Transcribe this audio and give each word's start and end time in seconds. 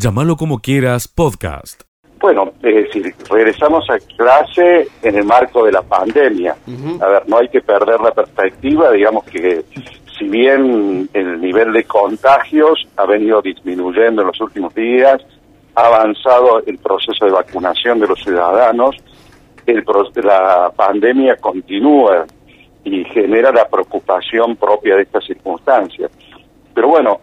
Llámalo 0.00 0.36
como 0.36 0.60
quieras, 0.60 1.08
podcast. 1.08 1.82
Bueno, 2.20 2.52
es 2.62 2.72
decir, 2.72 3.12
regresamos 3.28 3.84
a 3.90 3.98
clase 4.16 4.86
en 5.02 5.16
el 5.16 5.24
marco 5.24 5.64
de 5.64 5.72
la 5.72 5.82
pandemia. 5.82 6.54
A 7.00 7.08
ver, 7.08 7.28
no 7.28 7.38
hay 7.38 7.48
que 7.48 7.60
perder 7.60 8.00
la 8.00 8.12
perspectiva, 8.12 8.92
digamos 8.92 9.24
que 9.24 9.64
si 10.16 10.28
bien 10.28 11.08
el 11.12 11.40
nivel 11.40 11.72
de 11.72 11.82
contagios 11.82 12.86
ha 12.96 13.06
venido 13.06 13.42
disminuyendo 13.42 14.22
en 14.22 14.28
los 14.28 14.40
últimos 14.40 14.72
días, 14.72 15.20
ha 15.74 15.86
avanzado 15.86 16.62
el 16.64 16.78
proceso 16.78 17.26
de 17.26 17.32
vacunación 17.32 17.98
de 17.98 18.06
los 18.06 18.20
ciudadanos, 18.20 18.94
el, 19.66 19.84
la 20.22 20.72
pandemia 20.76 21.34
continúa 21.38 22.24
y 22.84 23.02
genera 23.06 23.50
la 23.50 23.68
preocupación 23.68 24.54
propia 24.54 24.94
de 24.94 25.02
estas 25.02 25.24
circunstancias. 25.24 26.12
Pero 26.72 26.86
bueno, 26.86 27.18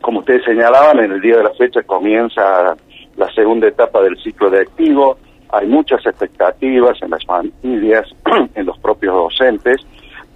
como 0.00 0.20
ustedes 0.20 0.44
señalaban, 0.44 0.98
en 1.00 1.12
el 1.12 1.20
día 1.20 1.36
de 1.36 1.44
la 1.44 1.54
fecha 1.54 1.82
comienza 1.82 2.76
la 3.16 3.32
segunda 3.34 3.68
etapa 3.68 4.02
del 4.02 4.16
ciclo 4.22 4.50
de 4.50 4.60
activo. 4.60 5.18
Hay 5.50 5.66
muchas 5.66 6.04
expectativas 6.06 7.00
en 7.02 7.10
las 7.10 7.24
familias, 7.24 8.06
en 8.54 8.66
los 8.66 8.78
propios 8.78 9.14
docentes, 9.14 9.80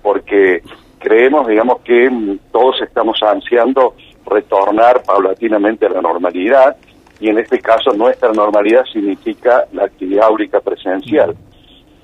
porque 0.03 0.63
creemos, 0.99 1.47
digamos, 1.47 1.81
que 1.81 2.11
todos 2.53 2.81
estamos 2.83 3.23
ansiando 3.23 3.95
retornar 4.27 5.03
paulatinamente 5.03 5.87
a 5.87 5.91
la 5.91 6.01
normalidad 6.01 6.77
y 7.21 7.29
en 7.29 7.39
este 7.39 7.59
caso 7.61 7.93
nuestra 7.93 8.33
normalidad 8.33 8.85
significa 8.93 9.65
la 9.73 9.85
actividad 9.85 10.25
áurica 10.27 10.61
presencial. 10.61 11.35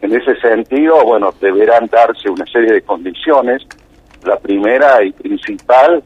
En 0.00 0.14
ese 0.14 0.34
sentido, 0.36 1.04
bueno, 1.04 1.34
deberán 1.40 1.86
darse 1.86 2.30
una 2.30 2.46
serie 2.46 2.72
de 2.72 2.82
condiciones. 2.82 3.66
La 4.24 4.38
primera 4.38 5.02
y 5.02 5.12
principal 5.12 6.02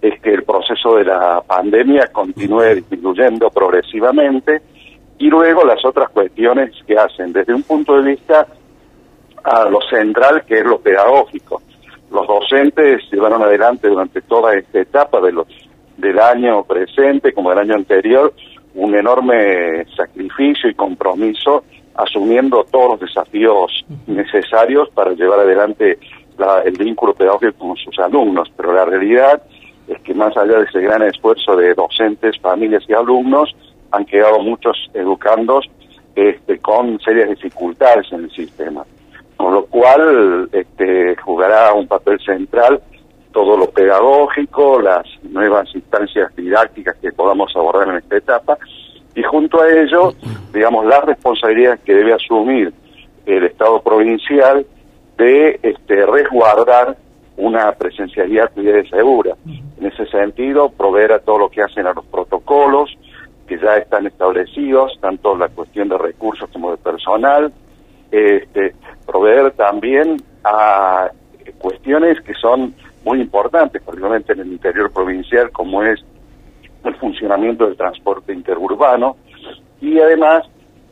es 0.00 0.20
que 0.20 0.32
el 0.32 0.44
proceso 0.44 0.96
de 0.96 1.04
la 1.04 1.42
pandemia 1.46 2.08
continúe 2.12 2.76
disminuyendo 2.76 3.50
progresivamente 3.50 4.62
y 5.18 5.28
luego 5.28 5.64
las 5.64 5.84
otras 5.84 6.08
cuestiones 6.10 6.70
que 6.86 6.96
hacen 6.96 7.32
desde 7.32 7.52
un 7.52 7.64
punto 7.64 7.96
de 8.00 8.10
vista 8.10 8.46
a 9.42 9.68
lo 9.68 9.80
central 9.82 10.44
que 10.46 10.58
es 10.58 10.64
lo 10.64 10.78
pedagógico. 10.78 11.62
Los 12.10 12.26
docentes 12.26 13.02
llevaron 13.10 13.42
adelante 13.42 13.88
durante 13.88 14.22
toda 14.22 14.54
esta 14.54 14.80
etapa 14.80 15.20
de 15.20 15.32
los, 15.32 15.46
del 15.96 16.18
año 16.18 16.62
presente 16.64 17.32
como 17.32 17.50
del 17.50 17.58
año 17.60 17.74
anterior 17.74 18.32
un 18.74 18.94
enorme 18.94 19.84
sacrificio 19.96 20.70
y 20.70 20.74
compromiso 20.74 21.64
asumiendo 21.96 22.64
todos 22.70 22.92
los 22.92 23.00
desafíos 23.00 23.84
necesarios 24.06 24.88
para 24.90 25.12
llevar 25.12 25.40
adelante 25.40 25.98
el 26.64 26.78
vínculo 26.78 27.12
pedagógico 27.14 27.58
con 27.58 27.76
sus 27.76 27.98
alumnos, 27.98 28.48
pero 28.56 28.72
la 28.72 28.84
realidad 28.84 29.42
es 29.88 30.00
que 30.02 30.14
más 30.14 30.36
allá 30.36 30.58
de 30.58 30.64
ese 30.64 30.80
gran 30.80 31.02
esfuerzo 31.02 31.56
de 31.56 31.74
docentes, 31.74 32.38
familias 32.40 32.84
y 32.88 32.92
alumnos, 32.92 33.54
han 33.90 34.04
quedado 34.04 34.40
muchos 34.40 34.76
educandos 34.92 35.68
este, 36.14 36.58
con 36.58 37.00
serias 37.00 37.30
dificultades 37.30 38.06
en 38.12 38.24
el 38.24 38.30
sistema. 38.30 38.84
Con 39.36 39.54
lo 39.54 39.64
cual 39.66 40.48
este, 40.52 41.16
jugará 41.16 41.72
un 41.72 41.86
papel 41.86 42.18
central 42.20 42.80
todo 43.32 43.56
lo 43.56 43.70
pedagógico, 43.70 44.80
las 44.80 45.06
nuevas 45.22 45.72
instancias 45.74 46.34
didácticas 46.34 46.96
que 46.96 47.12
podamos 47.12 47.54
abordar 47.54 47.88
en 47.88 47.96
esta 47.96 48.16
etapa, 48.16 48.58
y 49.14 49.22
junto 49.22 49.62
a 49.62 49.68
ello, 49.68 50.12
digamos, 50.52 50.86
las 50.86 51.04
responsabilidades 51.04 51.80
que 51.80 51.94
debe 51.94 52.14
asumir 52.14 52.72
el 53.26 53.44
Estado 53.44 53.80
provincial 53.82 54.66
de 55.16 55.58
este, 55.62 56.06
resguardar 56.06 56.96
una 57.38 57.72
presencialidad 57.72 58.50
y 58.56 58.88
segura. 58.88 59.36
En 59.46 59.86
ese 59.86 60.06
sentido, 60.06 60.70
proveer 60.70 61.12
a 61.12 61.20
todo 61.20 61.38
lo 61.38 61.48
que 61.48 61.62
hacen 61.62 61.86
a 61.86 61.92
los 61.92 62.04
protocolos 62.06 62.90
que 63.46 63.58
ya 63.58 63.76
están 63.78 64.06
establecidos, 64.06 64.98
tanto 65.00 65.36
la 65.36 65.48
cuestión 65.48 65.88
de 65.88 65.96
recursos 65.96 66.50
como 66.50 66.72
de 66.72 66.76
personal, 66.76 67.52
este, 68.10 68.74
proveer 69.06 69.52
también 69.52 70.16
a 70.44 71.10
cuestiones 71.58 72.20
que 72.20 72.34
son 72.34 72.74
muy 73.04 73.20
importantes, 73.20 73.80
particularmente 73.82 74.32
en 74.34 74.40
el 74.40 74.52
interior 74.52 74.92
provincial, 74.92 75.50
como 75.50 75.82
es 75.82 76.04
el 76.84 76.94
funcionamiento 76.96 77.66
del 77.66 77.76
transporte 77.76 78.32
interurbano, 78.32 79.16
y 79.80 79.98
además 79.98 80.44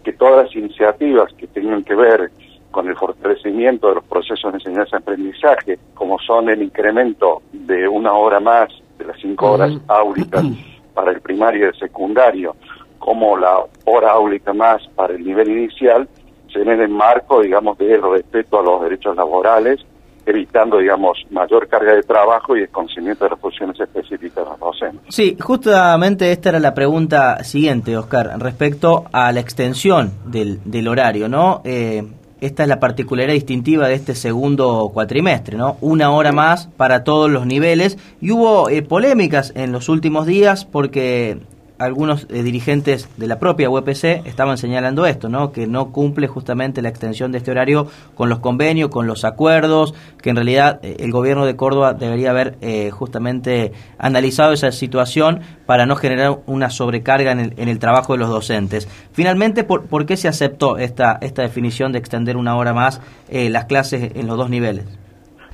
que 0.02 0.12
todas 0.12 0.46
las 0.46 0.56
iniciativas 0.56 1.32
que 1.34 1.46
tengan 1.48 1.82
que 1.82 1.94
ver 1.94 2.30
con 2.70 2.88
el 2.88 2.96
fortalecimiento 2.96 3.88
de 3.88 3.96
los 3.96 4.04
procesos 4.04 4.52
de 4.52 4.58
enseñanza-aprendizaje, 4.58 5.78
como 5.94 6.18
son 6.18 6.48
el 6.48 6.62
incremento 6.62 7.42
de 7.52 7.88
una 7.88 8.12
hora 8.12 8.40
más 8.40 8.68
de 8.98 9.04
las 9.06 9.20
cinco 9.20 9.52
horas 9.52 9.72
áulicas 9.88 10.44
para 10.94 11.12
el 11.12 11.20
primario 11.20 11.66
y 11.66 11.68
el 11.68 11.78
secundario, 11.78 12.56
como 12.98 13.36
la 13.36 13.58
hora 13.84 14.12
áulica 14.12 14.52
más 14.52 14.86
para 14.94 15.14
el 15.14 15.24
nivel 15.24 15.48
inicial, 15.48 16.08
se 16.52 16.60
ven 16.60 16.70
en 16.70 16.80
el 16.82 16.88
marco, 16.88 17.40
digamos, 17.42 17.76
del 17.78 18.02
respeto 18.02 18.58
a 18.58 18.62
los 18.62 18.82
derechos 18.82 19.14
laborales, 19.16 19.84
evitando, 20.26 20.78
digamos, 20.78 21.18
mayor 21.30 21.68
carga 21.68 21.94
de 21.94 22.02
trabajo 22.02 22.56
y 22.56 22.62
el 22.62 22.68
conocimiento 22.68 23.24
de 23.24 23.30
las 23.30 23.40
funciones 23.40 23.78
específicas 23.78 24.44
de 24.44 24.50
los 24.50 24.58
docentes. 24.58 25.14
Sí, 25.14 25.36
justamente 25.40 26.32
esta 26.32 26.48
era 26.48 26.58
la 26.58 26.74
pregunta 26.74 27.44
siguiente, 27.44 27.96
Oscar, 27.96 28.32
respecto 28.38 29.04
a 29.12 29.30
la 29.30 29.40
extensión 29.40 30.12
del, 30.24 30.58
del 30.64 30.88
horario, 30.88 31.28
¿no? 31.28 31.60
Eh, 31.64 32.02
esta 32.40 32.62
es 32.64 32.68
la 32.68 32.80
particularidad 32.80 33.34
distintiva 33.34 33.88
de 33.88 33.94
este 33.94 34.14
segundo 34.14 34.90
cuatrimestre, 34.92 35.56
¿no? 35.56 35.76
Una 35.80 36.10
hora 36.10 36.32
más 36.32 36.68
para 36.76 37.02
todos 37.02 37.30
los 37.30 37.46
niveles. 37.46 37.96
Y 38.20 38.30
hubo 38.30 38.68
eh, 38.68 38.82
polémicas 38.82 39.52
en 39.54 39.72
los 39.72 39.88
últimos 39.88 40.26
días 40.26 40.64
porque 40.64 41.38
algunos 41.78 42.26
eh, 42.30 42.42
dirigentes 42.42 43.08
de 43.16 43.26
la 43.26 43.38
propia 43.38 43.68
UPC 43.68 44.26
estaban 44.26 44.56
señalando 44.58 45.06
esto, 45.06 45.28
¿no? 45.28 45.52
Que 45.52 45.66
no 45.66 45.92
cumple 45.92 46.26
justamente 46.26 46.82
la 46.82 46.88
extensión 46.88 47.32
de 47.32 47.38
este 47.38 47.50
horario 47.50 47.86
con 48.14 48.28
los 48.28 48.38
convenios, 48.38 48.90
con 48.90 49.06
los 49.06 49.24
acuerdos, 49.24 49.94
que 50.22 50.30
en 50.30 50.36
realidad 50.36 50.80
eh, 50.82 50.96
el 51.00 51.12
gobierno 51.12 51.44
de 51.44 51.56
Córdoba 51.56 51.92
debería 51.92 52.30
haber 52.30 52.56
eh, 52.60 52.90
justamente 52.90 53.72
analizado 53.98 54.52
esa 54.52 54.72
situación 54.72 55.40
para 55.66 55.86
no 55.86 55.96
generar 55.96 56.38
una 56.46 56.70
sobrecarga 56.70 57.32
en 57.32 57.68
el, 57.68 57.78
trabajo 57.78 58.14
de 58.14 58.20
los 58.20 58.30
docentes. 58.30 58.88
Finalmente, 59.12 59.64
¿por, 59.64 59.86
¿por, 59.86 60.06
qué 60.06 60.16
se 60.16 60.28
aceptó 60.28 60.78
esta, 60.78 61.18
esta 61.20 61.42
definición 61.42 61.92
de 61.92 61.98
extender 61.98 62.36
una 62.36 62.56
hora 62.56 62.72
más 62.72 63.02
las 63.28 63.66
clases 63.66 64.12
en 64.14 64.26
los 64.26 64.36
dos 64.38 64.48
niveles? 64.48 64.84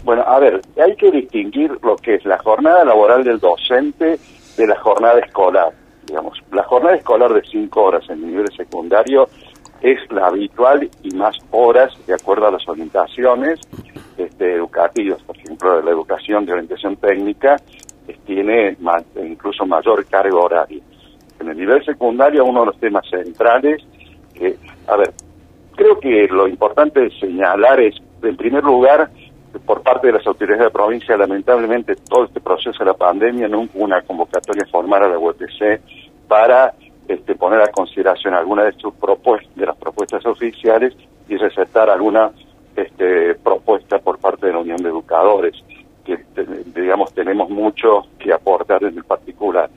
Bueno, 0.05 0.23
a 0.23 0.39
ver, 0.39 0.61
hay 0.83 0.95
que 0.97 1.11
distinguir 1.11 1.73
lo 1.83 1.97
que 1.97 2.15
es 2.15 2.25
la 2.25 2.39
jornada 2.39 2.85
laboral 2.85 3.25
del 3.25 3.39
docente 3.39 4.19
de 4.57 4.67
la 4.67 4.79
jornada 4.79 5.19
escolar 5.19 5.73
digamos. 6.07 6.39
La 6.53 6.65
jornada 6.65 6.97
escolar 6.97 7.33
de 7.33 7.43
cinco 7.43 7.83
horas 7.85 8.09
en 8.09 8.27
nivel 8.27 8.51
secundario 8.57 9.29
es 9.81 9.99
la 10.11 10.27
habitual 10.29 10.89
y 11.03 11.11
más 11.17 11.37
horas 11.51 11.93
de 12.07 12.15
acuerdo 12.15 12.47
a 12.47 12.53
las 12.53 12.67
orientaciones 12.69 13.61
este, 14.17 14.55
educativas. 14.55 15.21
Por 15.23 15.37
ejemplo, 15.37 15.83
la 15.83 15.91
educación 15.91 16.47
de 16.47 16.53
orientación 16.53 16.97
técnica 16.97 17.57
tiene 18.27 18.77
incluso 19.17 19.67
mayor 19.67 20.05
carga 20.07 20.37
horaria. 20.37 20.83
En 21.41 21.49
el 21.49 21.57
nivel 21.57 21.85
secundario, 21.85 22.45
uno 22.45 22.61
de 22.61 22.67
los 22.67 22.79
temas 22.79 23.05
centrales, 23.09 23.83
que, 24.35 24.57
a 24.87 24.97
ver, 24.97 25.13
creo 25.75 25.99
que 25.99 26.29
lo 26.29 26.47
importante 26.47 27.01
de 27.01 27.11
señalar 27.19 27.81
es, 27.81 27.97
en 28.23 28.37
primer 28.37 28.63
lugar, 28.63 29.11
por 29.61 29.83
parte 29.83 30.07
de 30.07 30.15
las 30.15 30.27
autoridades 30.27 30.61
de 30.61 30.65
la 30.67 30.71
provincia, 30.71 31.17
lamentablemente, 31.17 31.97
todo 31.97 32.25
este 32.25 32.41
proceso 32.41 32.79
de 32.79 32.87
la 32.87 32.95
pandemia 32.95 33.49
no 33.49 33.61
hubo 33.61 33.85
una 33.85 34.03
convocatoria 34.03 34.65
formal 34.71 35.05
a 35.05 35.09
la 35.09 35.19
UTC 35.19 35.81
para 36.29 36.75
este, 37.09 37.35
poner 37.35 37.61
a 37.61 37.69
consideración 37.69 38.35
alguna 38.35 38.65
de 38.65 38.73
sus 38.73 38.95
propuestas, 38.95 39.55
de 39.55 39.67
las 39.67 39.77
propuestas 39.77 40.25
oficiales 40.25 40.95
y 41.29 41.37
recetar 41.37 41.91
alguna 41.91 42.31
este, 42.77 43.35
propuesta 43.35 43.99
por 43.99 44.19
parte 44.19 44.47
de 44.47 44.53
la 44.53 44.61
Unión 44.61 44.79
de 44.79 44.89
Educadores, 44.89 45.55
que 46.05 46.19
digamos 46.75 47.13
tenemos 47.13 47.51
mucho 47.51 48.07
que 48.19 48.33
aportar 48.33 48.83
en 48.85 48.97
el 48.97 49.05
particular. 49.05 49.69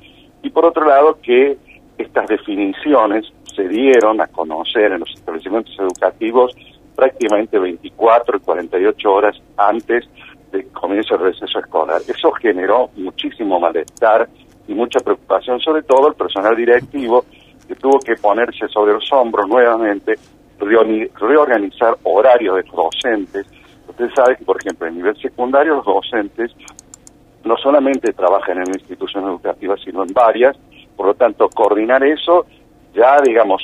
Y 0.41 0.49
por 0.49 0.65
otro 0.65 0.85
lado, 0.85 1.17
que 1.21 1.57
estas 1.97 2.27
definiciones 2.27 3.25
se 3.55 3.67
dieron 3.67 4.21
a 4.21 4.27
conocer 4.27 4.91
en 4.91 4.99
los 4.99 5.13
establecimientos 5.13 5.77
educativos 5.79 6.55
prácticamente 6.95 7.59
24 7.59 8.37
y 8.37 8.39
48 8.39 9.11
horas 9.13 9.41
antes 9.57 10.05
del 10.51 10.67
comienzo 10.71 11.17
del 11.17 11.33
receso 11.33 11.59
escolar. 11.59 12.01
Eso 12.07 12.31
generó 12.31 12.89
muchísimo 12.95 13.59
malestar 13.59 14.27
y 14.67 14.73
mucha 14.73 14.99
preocupación, 14.99 15.59
sobre 15.59 15.83
todo 15.83 16.07
el 16.07 16.15
personal 16.15 16.55
directivo 16.55 17.25
que 17.67 17.75
tuvo 17.75 17.99
que 17.99 18.15
ponerse 18.15 18.67
sobre 18.67 18.93
los 18.93 19.11
hombros 19.11 19.47
nuevamente, 19.47 20.15
reorganizar 20.59 21.97
horarios 22.03 22.55
de 22.57 22.63
los 22.63 22.75
docentes. 22.75 23.45
Usted 23.87 24.09
sabe 24.15 24.37
que, 24.37 24.45
por 24.45 24.57
ejemplo, 24.59 24.87
en 24.87 24.95
nivel 24.95 25.17
secundario 25.17 25.75
los 25.75 25.85
docentes 25.85 26.51
no 27.43 27.57
solamente 27.57 28.13
trabajan 28.13 28.57
en 28.57 28.63
una 28.63 28.77
institución 28.77 29.25
educativa, 29.25 29.75
sino 29.83 30.03
en 30.03 30.13
varias, 30.13 30.57
por 30.95 31.07
lo 31.07 31.13
tanto, 31.13 31.47
coordinar 31.49 32.03
eso, 32.03 32.45
ya, 32.93 33.19
digamos, 33.21 33.61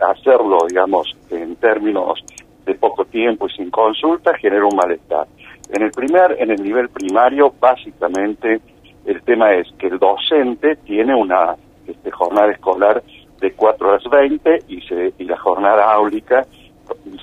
hacerlo, 0.00 0.58
digamos, 0.68 1.16
en 1.30 1.56
términos 1.56 2.22
de 2.64 2.74
poco 2.74 3.04
tiempo 3.04 3.46
y 3.46 3.50
sin 3.50 3.70
consulta, 3.70 4.34
genera 4.34 4.66
un 4.66 4.76
malestar. 4.76 5.26
En 5.70 5.82
el 5.82 5.90
primer, 5.90 6.36
en 6.38 6.50
el 6.50 6.62
nivel 6.62 6.88
primario, 6.88 7.52
básicamente, 7.58 8.60
el 9.04 9.22
tema 9.22 9.52
es 9.54 9.68
que 9.78 9.88
el 9.88 9.98
docente 9.98 10.76
tiene 10.76 11.14
una 11.14 11.56
este, 11.86 12.10
jornada 12.10 12.52
escolar 12.52 13.02
de 13.40 13.52
4 13.52 13.88
horas 13.88 14.04
20 14.10 14.62
y, 14.68 14.80
se, 14.82 15.12
y 15.18 15.24
la 15.24 15.36
jornada 15.36 15.92
áulica 15.92 16.46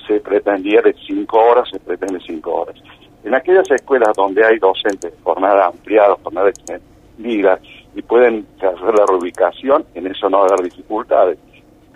se 0.06 0.20
pretendía 0.20 0.80
de 0.82 0.94
5 1.06 1.38
horas, 1.38 1.68
se 1.70 1.80
pretende 1.80 2.20
5 2.20 2.52
horas. 2.52 2.76
En 3.24 3.34
aquellas 3.34 3.70
escuelas 3.70 4.12
donde 4.16 4.44
hay 4.44 4.58
docentes 4.58 5.12
jornada 5.22 5.66
ampliada, 5.66 6.16
jornada 6.22 6.50
extendida, 6.50 7.58
y 7.94 8.02
pueden 8.02 8.46
hacer 8.56 8.94
la 8.98 9.06
reubicación, 9.06 9.84
en 9.94 10.06
eso 10.06 10.28
no 10.28 10.38
va 10.38 10.44
a 10.44 10.46
haber 10.54 10.70
dificultades. 10.70 11.38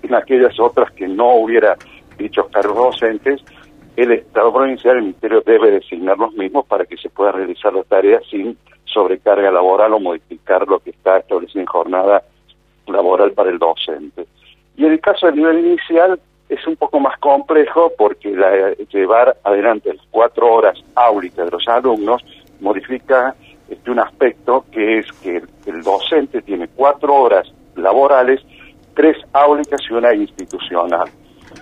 En 0.02 0.14
aquellas 0.14 0.58
otras 0.60 0.93
que 0.93 1.08
no 1.08 1.37
hubiera 1.37 1.76
dichos 2.17 2.47
cargos 2.51 2.77
docentes, 2.77 3.43
el 3.97 4.13
Estado 4.13 4.53
provincial, 4.53 4.97
el 4.97 5.03
Ministerio 5.03 5.41
debe 5.41 5.71
designar 5.71 6.19
los 6.19 6.33
mismos 6.35 6.67
para 6.67 6.85
que 6.85 6.97
se 6.99 7.09
pueda 7.09 7.33
realizar 7.33 7.73
la 7.73 7.83
tarea 7.85 8.21
sin 8.31 8.57
sobrecarga 8.85 9.51
laboral 9.51 9.95
o 9.95 10.01
modificar 10.01 10.67
lo 10.69 10.79
que 10.81 10.91
está 10.91 11.19
establecido 11.19 11.61
en 11.61 11.67
jornada 11.67 12.23
laboral 12.87 13.33
para 13.33 13.51
el 13.51 13.59
docente. 13.59 14.27
Y 14.77 14.85
en 14.85 14.93
el 14.93 15.01
caso 15.01 15.27
del 15.27 15.37
nivel 15.37 15.67
inicial 15.67 16.21
es 16.49 16.67
un 16.67 16.77
poco 16.77 17.01
más 17.01 17.19
complejo 17.19 17.93
porque 17.97 18.31
llevar 18.93 19.37
adelante 19.43 19.93
las 19.93 20.07
cuatro 20.11 20.53
horas 20.53 20.79
áulicas 20.95 21.47
de 21.47 21.51
los 21.51 21.67
alumnos 21.67 22.23
modifica 22.61 23.35
este, 23.69 23.91
un 23.91 23.99
aspecto 23.99 24.65
que 24.71 24.99
es 24.99 25.13
que 25.23 25.43
el 25.67 25.83
docente 25.83 26.43
tiene 26.43 26.69
cuatro 26.69 27.15
horas 27.15 27.51
laborales, 27.75 28.41
tres 28.95 29.17
áulicas 29.33 29.81
y 29.91 29.95
una 29.95 30.15
institucional 30.15 31.09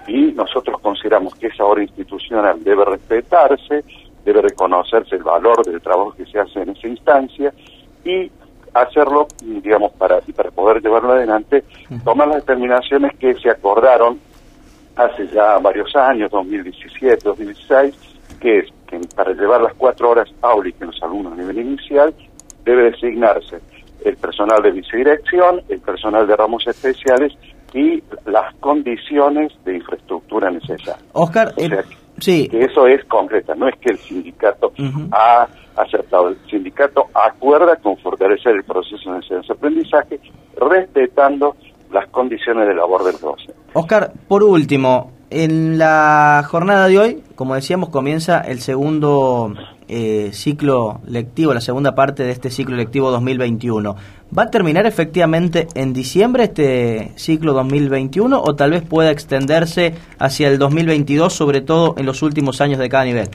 y 0.06 0.32
nosotros 0.32 0.81
consideramos 0.81 1.34
que 1.34 1.48
esa 1.48 1.64
hora 1.64 1.82
institucional 1.82 2.62
debe 2.62 2.84
respetarse, 2.84 3.84
debe 4.25 4.42
reconocerse 4.42 5.16
el 5.16 5.22
valor 5.22 5.64
del 5.64 5.81
trabajo 5.81 6.12
que 6.12 6.26
se 6.26 6.38
hace 6.38 6.60
en 6.60 6.70
esa 6.70 6.88
instancia 6.88 7.52
y 8.04 8.31
hacerlo, 8.75 9.28
digamos, 9.40 9.92
para, 9.92 10.20
para 10.34 10.50
poder 10.50 10.82
llevarlo 10.82 11.12
adelante, 11.12 11.64
tomar 12.04 12.28
las 12.28 12.38
determinaciones 12.38 13.16
que 13.19 13.34
se 13.34 13.50
acordaron 13.50 14.19
hace 14.96 15.26
ya 15.28 15.58
varios 15.58 15.94
años, 15.96 16.31
2017, 16.31 17.19
2016, 17.25 17.94
que 18.40 18.58
es 18.58 18.70
que 18.86 19.00
para 19.14 19.32
llevar 19.32 19.62
las 19.62 19.75
cuatro 19.75 20.10
horas 20.10 20.28
áulicas 20.42 20.82
en 20.82 20.86
los 20.88 21.02
alumnos 21.02 21.32
a 21.32 21.36
nivel 21.36 21.58
inicial, 21.58 22.14
debe 22.64 22.90
designarse 22.90 23.60
el 24.04 24.16
personal 24.16 24.62
de 24.62 24.70
vicedirección, 24.72 25.62
el 25.69 25.81
personal 25.81 26.26
de 26.26 26.36
ramos 26.36 26.66
especiales 26.66 27.32
y 27.75 28.03
las 28.26 28.55
condiciones 28.61 29.53
de 29.65 29.76
infraestructura 29.76 30.50
necesarias. 30.50 31.05
Oscar, 31.12 31.53
o 31.56 31.61
sea, 31.61 31.85
sí. 32.19 32.49
que 32.49 32.65
eso 32.65 32.87
es 32.87 33.05
concreta, 33.06 33.55
no 33.55 33.69
es 33.69 33.75
que 33.81 33.91
el 33.91 33.99
sindicato 33.99 34.73
ha 35.11 35.49
aceptado, 35.76 36.29
el 36.29 36.38
sindicato 36.49 37.09
acuerda 37.12 37.76
con 37.76 37.97
fortalecer 37.99 38.55
el 38.55 38.65
proceso 38.65 39.11
de 39.11 39.17
enseñanza-aprendizaje 39.17 40.21
respetando 40.56 41.56
las 41.93 42.09
condiciones 42.11 42.69
de 42.69 42.75
labor 42.75 43.05
del 43.05 43.19
docente. 43.19 43.55
Oscar, 43.73 44.12
por 44.29 44.44
último, 44.44 45.11
en 45.31 45.79
la 45.79 46.44
jornada 46.49 46.87
de 46.87 46.99
hoy, 46.99 47.23
como 47.35 47.56
decíamos, 47.56 47.88
comienza 47.88 48.41
el 48.41 48.61
segundo 48.61 49.53
eh, 49.96 50.32
ciclo 50.32 51.00
lectivo, 51.06 51.55
la 51.55 51.61
segunda 51.61 51.94
parte 51.94 52.25
de 52.25 52.32
este 52.32 52.50
ciclo 52.50 52.75
lectivo 52.75 53.12
2021. 53.12 53.94
¿Va 54.37 54.43
a 54.43 54.50
terminar 54.50 54.87
efectivamente 54.87 55.69
en 55.76 55.93
diciembre 55.93 56.44
este 56.44 57.12
ciclo 57.14 57.52
2021 57.52 58.43
o 58.43 58.56
tal 58.56 58.73
vez 58.73 58.82
pueda 58.82 59.12
extenderse 59.12 59.94
hacia 60.19 60.49
el 60.49 60.58
2022, 60.58 61.32
sobre 61.32 61.61
todo 61.61 61.94
en 61.96 62.06
los 62.06 62.23
últimos 62.23 62.61
años 62.61 62.81
de 62.81 62.88
cada 62.88 63.05
nivel? 63.05 63.29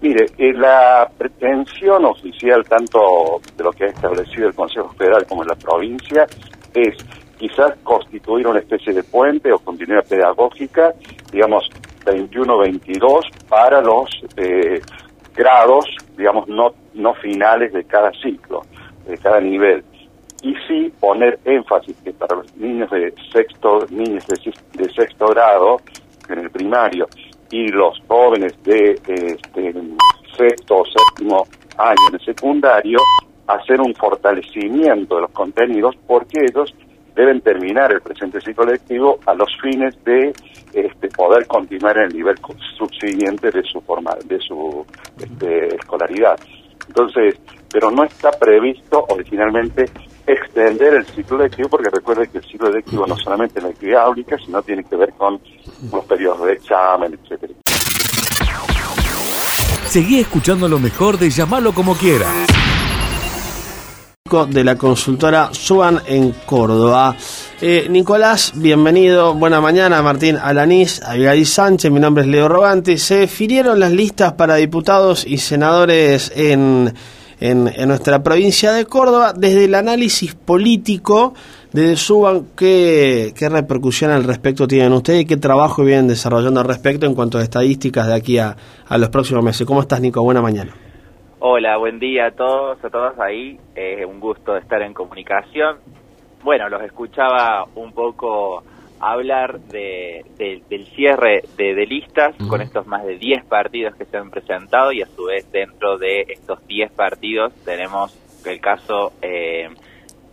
Mire, 0.00 0.26
eh, 0.38 0.52
la 0.54 1.08
pretensión 1.16 2.04
oficial 2.04 2.64
tanto 2.68 3.40
de 3.56 3.62
lo 3.62 3.70
que 3.70 3.84
ha 3.84 3.88
establecido 3.88 4.48
el 4.48 4.54
Consejo 4.54 4.88
Federal 4.98 5.24
como 5.28 5.42
en 5.42 5.50
la 5.50 5.54
provincia 5.54 6.26
es 6.74 6.96
quizás 7.38 7.74
constituir 7.84 8.48
una 8.48 8.58
especie 8.58 8.92
de 8.92 9.04
puente 9.04 9.52
o 9.52 9.60
continuidad 9.60 10.04
pedagógica, 10.04 10.94
digamos, 11.30 11.70
21-22 12.04 13.20
para 13.48 13.80
los 13.80 14.08
eh, 14.36 14.80
grados, 15.34 15.84
digamos, 16.16 16.48
no, 16.48 16.74
no 16.94 17.14
finales 17.14 17.72
de 17.72 17.84
cada 17.84 18.12
ciclo, 18.12 18.62
de 19.06 19.16
cada 19.18 19.40
nivel. 19.40 19.84
Y 20.42 20.54
sí 20.66 20.92
poner 21.00 21.38
énfasis 21.44 21.96
que 22.02 22.12
para 22.12 22.36
los 22.36 22.56
niños 22.56 22.90
de 22.90 23.12
sexto, 23.32 23.86
niños 23.90 24.26
de, 24.26 24.90
sexto 24.90 25.26
grado 25.28 25.80
en 26.28 26.38
el 26.38 26.50
primario 26.50 27.08
y 27.50 27.68
los 27.68 28.00
jóvenes 28.06 28.54
de 28.62 28.92
este, 28.92 29.36
sexto 30.36 30.78
o 30.78 30.84
séptimo 30.86 31.46
año 31.76 32.08
en 32.08 32.14
el 32.14 32.24
secundario, 32.24 32.98
hacer 33.46 33.80
un 33.80 33.94
fortalecimiento 33.94 35.16
de 35.16 35.22
los 35.22 35.30
contenidos 35.32 35.96
porque 36.06 36.40
ellos 36.40 36.74
deben 37.14 37.40
terminar 37.40 37.92
el 37.92 38.00
presente 38.00 38.40
ciclo 38.40 38.64
lectivo 38.64 39.18
a 39.26 39.34
los 39.34 39.48
fines 39.60 39.94
de 40.04 40.32
este, 40.72 41.08
poder 41.08 41.46
continuar 41.46 41.96
en 41.98 42.04
el 42.04 42.14
nivel 42.14 42.36
subsiguiente 42.76 43.50
de 43.50 43.62
su 43.62 43.80
forma, 43.80 44.14
de 44.24 44.38
su 44.40 44.84
este, 45.18 45.74
escolaridad. 45.74 46.38
Entonces, 46.86 47.40
pero 47.72 47.90
no 47.90 48.04
está 48.04 48.30
previsto 48.32 49.04
originalmente 49.08 49.86
extender 50.26 50.94
el 50.94 51.06
ciclo 51.06 51.38
lectivo, 51.38 51.68
porque 51.68 51.90
recuerde 51.90 52.28
que 52.28 52.38
el 52.38 52.44
ciclo 52.44 52.70
lectivo 52.70 53.06
no 53.06 53.16
solamente 53.16 53.58
es 53.58 53.64
la 53.64 53.70
actividad 53.70 54.06
sino 54.44 54.62
tiene 54.62 54.84
que 54.84 54.96
ver 54.96 55.12
con 55.14 55.40
los 55.92 56.04
periodos 56.04 56.44
de 56.46 56.52
examen, 56.52 57.18
etcétera. 57.22 57.54
Seguí 59.86 60.20
escuchando 60.20 60.68
lo 60.68 60.78
mejor 60.78 61.18
de 61.18 61.30
llamarlo 61.30 61.72
como 61.72 61.96
quiera 61.96 62.26
de 64.30 64.62
la 64.62 64.76
consultora 64.76 65.48
Suban 65.52 66.02
en 66.06 66.30
Córdoba. 66.46 67.16
Eh, 67.60 67.88
Nicolás, 67.90 68.52
bienvenido. 68.54 69.34
Buena 69.34 69.60
mañana, 69.60 70.02
Martín 70.02 70.36
Alanís, 70.36 71.02
Abigail 71.02 71.44
Sánchez. 71.44 71.90
Mi 71.90 71.98
nombre 71.98 72.22
es 72.22 72.28
Leo 72.28 72.48
Roganti. 72.48 72.96
Se 72.96 73.26
firieron 73.26 73.80
las 73.80 73.90
listas 73.90 74.34
para 74.34 74.54
diputados 74.54 75.26
y 75.26 75.38
senadores 75.38 76.30
en, 76.36 76.94
en, 77.40 77.88
nuestra 77.88 78.22
provincia 78.22 78.70
de 78.70 78.84
Córdoba. 78.84 79.32
Desde 79.36 79.64
el 79.64 79.74
análisis 79.74 80.36
político, 80.36 81.34
desde 81.72 81.96
Suban, 81.96 82.46
¿qué, 82.56 83.32
¿qué 83.34 83.48
repercusión 83.48 84.12
al 84.12 84.22
respecto 84.22 84.68
tienen 84.68 84.92
ustedes 84.92 85.22
y 85.22 85.26
qué 85.26 85.38
trabajo 85.38 85.82
vienen 85.82 86.06
desarrollando 86.06 86.60
al 86.60 86.68
respecto 86.68 87.04
en 87.04 87.16
cuanto 87.16 87.38
a 87.38 87.42
estadísticas 87.42 88.06
de 88.06 88.14
aquí 88.14 88.38
a, 88.38 88.56
a 88.86 88.96
los 88.96 89.08
próximos 89.08 89.42
meses? 89.42 89.66
¿Cómo 89.66 89.80
estás, 89.80 90.00
Nico? 90.00 90.22
Buena 90.22 90.40
mañana. 90.40 90.72
Hola, 91.42 91.78
buen 91.78 91.98
día 91.98 92.26
a 92.26 92.30
todos, 92.32 92.84
a 92.84 92.90
todas 92.90 93.18
ahí. 93.18 93.58
Es 93.74 94.04
un 94.04 94.20
gusto 94.20 94.58
estar 94.58 94.82
en 94.82 94.92
comunicación. 94.92 95.78
Bueno, 96.42 96.68
los 96.68 96.82
escuchaba 96.82 97.64
un 97.76 97.94
poco 97.94 98.62
hablar 99.00 99.58
de, 99.58 100.22
del 100.36 100.86
cierre 100.88 101.42
de, 101.56 101.86
listas 101.86 102.36
con 102.46 102.60
estos 102.60 102.86
más 102.86 103.06
de 103.06 103.16
10 103.16 103.46
partidos 103.46 103.94
que 103.94 104.04
se 104.04 104.18
han 104.18 104.30
presentado 104.30 104.92
y 104.92 105.00
a 105.00 105.06
su 105.06 105.24
vez 105.24 105.50
dentro 105.50 105.96
de 105.96 106.26
estos 106.28 106.66
10 106.66 106.92
partidos 106.92 107.54
tenemos 107.64 108.14
el 108.44 108.60
caso 108.60 109.14
eh, 109.22 109.70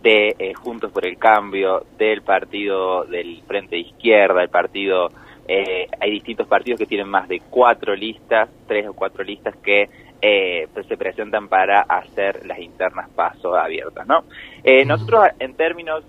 de 0.02 0.36
eh, 0.38 0.52
Juntos 0.52 0.92
por 0.92 1.06
el 1.06 1.16
Cambio, 1.16 1.86
del 1.96 2.20
partido 2.20 3.04
del 3.04 3.40
Frente 3.46 3.76
de 3.76 3.80
Izquierda, 3.80 4.42
el 4.42 4.50
partido... 4.50 5.08
Eh, 5.50 5.86
hay 5.98 6.10
distintos 6.10 6.46
partidos 6.46 6.78
que 6.78 6.84
tienen 6.84 7.08
más 7.08 7.26
de 7.26 7.40
cuatro 7.48 7.96
listas, 7.96 8.50
tres 8.66 8.86
o 8.86 8.92
cuatro 8.92 9.24
listas 9.24 9.56
que 9.56 9.88
eh, 10.20 10.66
pues 10.74 10.86
se 10.86 10.96
presentan 10.96 11.46
para 11.46 11.82
hacer 11.82 12.44
las 12.44 12.58
internas 12.58 13.08
paso 13.10 13.54
abiertas, 13.54 14.04
¿no? 14.04 14.24
Eh, 14.64 14.84
nosotros 14.84 15.28
en 15.38 15.54
términos 15.54 16.02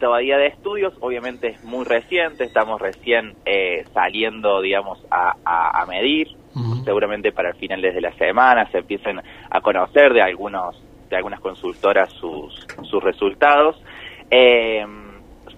todavía 0.00 0.36
de 0.38 0.48
estudios, 0.48 0.92
obviamente 1.00 1.48
es 1.48 1.62
muy 1.62 1.84
reciente, 1.84 2.42
estamos 2.42 2.80
recién 2.80 3.36
eh, 3.46 3.84
saliendo, 3.94 4.60
digamos, 4.60 5.04
a, 5.10 5.36
medir, 5.88 6.28
seguramente 6.84 7.30
para 7.32 7.50
el 7.50 7.54
final 7.54 7.80
de 7.80 8.00
la 8.00 8.12
semana 8.14 8.68
se 8.70 8.78
empiecen 8.78 9.20
a 9.50 9.60
conocer 9.60 10.12
de 10.12 10.20
algunos 10.20 10.82
de 11.08 11.16
algunas 11.16 11.40
consultoras 11.40 12.12
sus, 12.12 12.66
sus 12.82 13.02
resultados. 13.02 13.80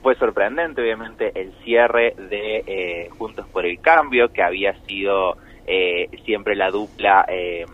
fue 0.03 0.15
sorprendente, 0.17 0.83
obviamente, 0.83 1.33
el 1.35 1.53
cierre 1.65 2.15
de 2.17 3.11
Juntos 3.19 3.47
por 3.49 3.65
el 3.67 3.81
Cambio, 3.81 4.33
que 4.33 4.43
había 4.43 4.75
sido 4.87 5.37
eh, 5.73 6.09
siempre 6.25 6.57
la 6.57 6.69
dupla 6.73 7.25
eh, 7.29 7.65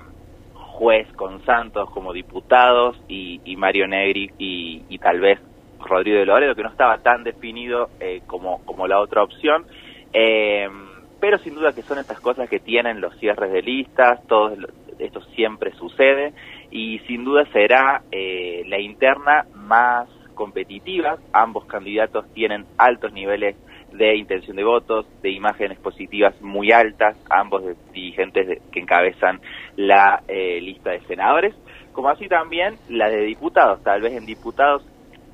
juez 0.53 1.11
con 1.15 1.43
Santos 1.47 1.89
como 1.89 2.13
diputados 2.13 2.95
y, 3.09 3.57
Mario 3.57 3.89
Negri 3.89 4.31
y, 4.37 4.99
tal 4.99 5.21
vez 5.21 5.41
Rodrigo 5.81 6.19
de 6.19 6.27
Loredo, 6.27 6.55
que 6.55 6.63
no 6.63 6.69
estaba 6.69 6.99
tan 6.99 7.25
definido 7.25 7.89
eh, 7.99 8.21
como, 8.27 8.63
como 8.67 8.87
la 8.87 9.01
otra 9.01 9.23
opción. 9.23 9.65
pero 10.13 11.39
sin 11.39 11.55
duda 11.55 11.73
que 11.73 11.81
son 11.81 11.99
estas 11.99 12.21
cosas 12.21 12.51
que 12.51 12.61
tienen 12.61 13.01
los 13.01 13.17
cierres 13.19 13.51
de 13.51 13.63
listas, 13.63 14.23
todo 14.27 14.55
esto 14.99 15.23
siempre 15.35 15.73
sucede 15.73 16.35
y 16.71 16.99
sin 17.07 17.25
duda 17.25 17.47
será 17.51 18.03
la 18.13 18.79
interna 18.79 19.47
más 19.55 20.11
competitiva. 20.35 21.17
Ambos 21.33 21.65
candidatos 21.65 22.31
tienen 22.35 22.67
altos 22.77 23.15
niveles 23.15 23.57
de 23.97 24.17
intención 24.17 24.57
de 24.57 24.65
votos, 24.65 25.07
de 25.23 25.31
imágenes 25.31 25.79
positivas 25.79 26.41
muy 26.41 26.73
altas, 26.73 27.17
ambos 27.31 27.63
dirigentes 27.93 28.61
que 28.71 28.81
encabezan 28.81 29.41
la 29.77 30.23
eh, 30.29 30.61
lista 30.61 30.91
de 30.91 31.01
senadores, 31.01 31.55
como 31.93 32.09
así 32.09 32.29
también 32.29 32.77
la 32.89 33.09
de 33.09 33.23
diputados. 33.23 33.83
Tal 33.83 34.03
vez 34.03 34.13
en 34.13 34.27
diputados 34.27 34.85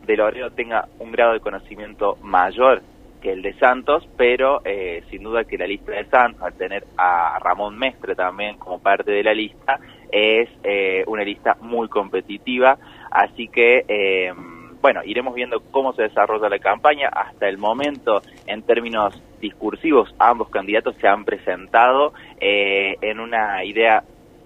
de 0.06 0.16
Loredo 0.16 0.50
tenga 0.50 0.88
un 0.98 1.12
grado 1.12 1.32
de 1.34 1.40
conocimiento 1.40 2.16
mayor 2.22 2.82
que 3.22 3.32
el 3.32 3.42
de 3.42 3.54
Santos, 3.54 4.06
pero 4.16 4.60
eh, 4.64 5.04
sin 5.08 5.22
duda 5.22 5.44
que 5.44 5.56
la 5.56 5.66
lista 5.66 5.92
de 5.92 6.04
Santos, 6.06 6.42
al 6.42 6.54
tener 6.54 6.84
a 6.98 7.38
Ramón 7.38 7.78
Mestre 7.78 8.14
también 8.14 8.58
como 8.58 8.80
parte 8.80 9.12
de 9.12 9.22
la 9.22 9.32
lista, 9.32 9.78
es 10.10 10.48
eh, 10.64 11.04
una 11.06 11.22
lista 11.22 11.56
muy 11.60 11.88
competitiva, 11.88 12.76
así 13.10 13.48
que 13.48 13.84
eh, 13.88 14.32
bueno, 14.82 15.00
iremos 15.04 15.34
viendo 15.34 15.62
cómo 15.70 15.94
se 15.94 16.02
desarrolla 16.02 16.50
la 16.50 16.58
campaña. 16.58 17.08
Hasta 17.08 17.48
el 17.48 17.56
momento, 17.56 18.20
en 18.46 18.62
términos 18.62 19.22
discursivos, 19.40 20.14
ambos 20.18 20.50
candidatos 20.50 20.96
se 20.96 21.08
han 21.08 21.24
presentado 21.24 22.12
en 22.38 23.20
una 23.20 23.64
idea 23.64 24.02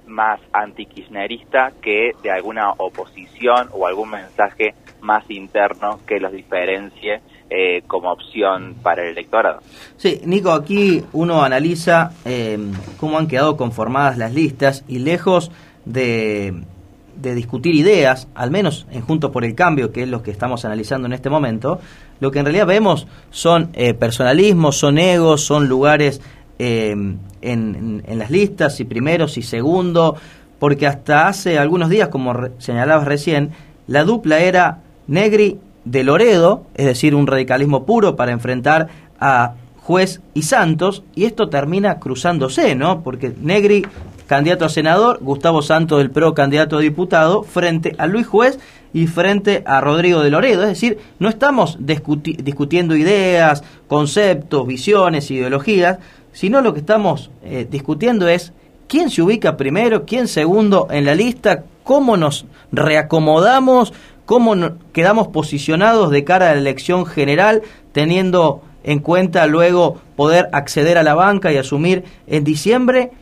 más 0.06 0.40
anti-kirchnerista 0.52 1.72
que 1.82 2.12
de 2.22 2.30
alguna 2.30 2.70
oposición 2.78 3.68
o 3.72 3.86
algún 3.86 4.10
mensaje 4.10 4.74
más 5.00 5.28
interno 5.30 6.00
que 6.06 6.20
los 6.20 6.32
diferencie 6.32 7.20
eh, 7.50 7.82
como 7.86 8.10
opción 8.10 8.74
para 8.82 9.02
el 9.02 9.10
electorado. 9.10 9.60
Sí, 9.96 10.20
Nico, 10.24 10.52
aquí 10.52 11.04
uno 11.12 11.42
analiza 11.42 12.12
eh, 12.24 12.58
cómo 12.98 13.18
han 13.18 13.28
quedado 13.28 13.56
conformadas 13.56 14.18
las 14.18 14.34
listas 14.34 14.84
y 14.88 14.98
lejos 14.98 15.52
de, 15.84 16.54
de, 17.16 17.34
discutir 17.34 17.74
ideas, 17.74 18.28
al 18.34 18.50
menos 18.50 18.86
en 18.90 19.02
Juntos 19.02 19.30
por 19.30 19.44
el 19.44 19.54
Cambio, 19.54 19.92
que 19.92 20.02
es 20.02 20.08
lo 20.08 20.22
que 20.22 20.30
estamos 20.30 20.64
analizando 20.64 21.06
en 21.06 21.12
este 21.12 21.30
momento, 21.30 21.80
lo 22.20 22.30
que 22.30 22.38
en 22.38 22.46
realidad 22.46 22.66
vemos 22.66 23.06
son 23.30 23.70
eh, 23.74 23.94
personalismos, 23.94 24.78
son 24.78 24.98
egos, 24.98 25.42
son 25.42 25.68
lugares 25.68 26.20
en, 26.58 27.20
en, 27.42 28.18
las 28.18 28.30
listas, 28.30 28.80
y 28.80 28.84
primeros 28.84 29.36
y 29.36 29.42
segundo, 29.42 30.16
porque 30.58 30.86
hasta 30.86 31.28
hace 31.28 31.58
algunos 31.58 31.90
días, 31.90 32.08
como 32.08 32.34
señalabas 32.58 33.06
recién, 33.06 33.50
la 33.86 34.04
dupla 34.04 34.40
era 34.40 34.80
Negri 35.06 35.58
de 35.84 36.04
Loredo, 36.04 36.64
es 36.74 36.86
decir, 36.86 37.14
un 37.14 37.26
radicalismo 37.26 37.84
puro 37.84 38.16
para 38.16 38.32
enfrentar 38.32 38.88
a 39.20 39.54
Juez 39.82 40.20
y 40.34 40.42
Santos, 40.42 41.04
y 41.14 41.24
esto 41.24 41.48
termina 41.48 42.00
cruzándose, 42.00 42.74
¿no? 42.74 43.02
Porque 43.02 43.32
Negri, 43.40 43.86
candidato 44.26 44.64
a 44.64 44.68
senador, 44.68 45.18
Gustavo 45.20 45.62
Santos 45.62 45.98
del 45.98 46.10
PRO, 46.10 46.34
candidato 46.34 46.78
a 46.78 46.80
diputado, 46.80 47.42
frente 47.42 47.94
a 47.98 48.06
Luis 48.06 48.26
Juez 48.26 48.58
y 48.92 49.06
frente 49.06 49.62
a 49.66 49.80
Rodrigo 49.80 50.20
de 50.20 50.30
Loredo. 50.30 50.62
Es 50.62 50.68
decir, 50.68 50.98
no 51.18 51.28
estamos 51.28 51.78
discutiendo 51.80 52.96
ideas, 52.96 53.62
conceptos, 53.88 54.66
visiones, 54.66 55.30
ideologías, 55.30 55.98
sino 56.32 56.60
lo 56.60 56.74
que 56.74 56.80
estamos 56.80 57.30
eh, 57.44 57.66
discutiendo 57.70 58.28
es 58.28 58.52
quién 58.88 59.10
se 59.10 59.22
ubica 59.22 59.56
primero, 59.56 60.04
quién 60.04 60.28
segundo 60.28 60.88
en 60.90 61.04
la 61.04 61.14
lista, 61.14 61.64
cómo 61.84 62.16
nos 62.16 62.46
reacomodamos 62.72 63.92
cómo 64.26 64.54
quedamos 64.92 65.28
posicionados 65.28 66.10
de 66.10 66.24
cara 66.24 66.50
a 66.50 66.54
la 66.54 66.60
elección 66.60 67.06
general, 67.06 67.62
teniendo 67.92 68.60
en 68.84 68.98
cuenta 68.98 69.46
luego 69.46 69.98
poder 70.16 70.48
acceder 70.52 70.98
a 70.98 71.02
la 71.02 71.14
banca 71.14 71.52
y 71.52 71.56
asumir 71.56 72.04
en 72.26 72.44
diciembre 72.44 73.12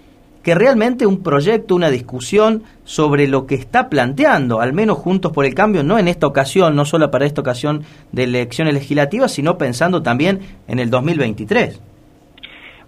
que 0.44 0.54
realmente 0.54 1.06
un 1.06 1.22
proyecto, 1.22 1.74
una 1.74 1.90
discusión 1.90 2.62
sobre 2.84 3.26
lo 3.26 3.46
que 3.46 3.54
está 3.54 3.88
planteando, 3.88 4.60
al 4.60 4.74
menos 4.74 4.98
Juntos 4.98 5.32
por 5.32 5.46
el 5.46 5.54
Cambio, 5.54 5.82
no 5.82 5.98
en 5.98 6.06
esta 6.06 6.26
ocasión, 6.26 6.76
no 6.76 6.84
solo 6.84 7.10
para 7.10 7.24
esta 7.24 7.40
ocasión 7.40 7.82
de 8.12 8.24
elecciones 8.24 8.74
legislativas, 8.74 9.32
sino 9.32 9.56
pensando 9.56 10.02
también 10.02 10.40
en 10.68 10.78
el 10.78 10.90
2023. 10.90 11.80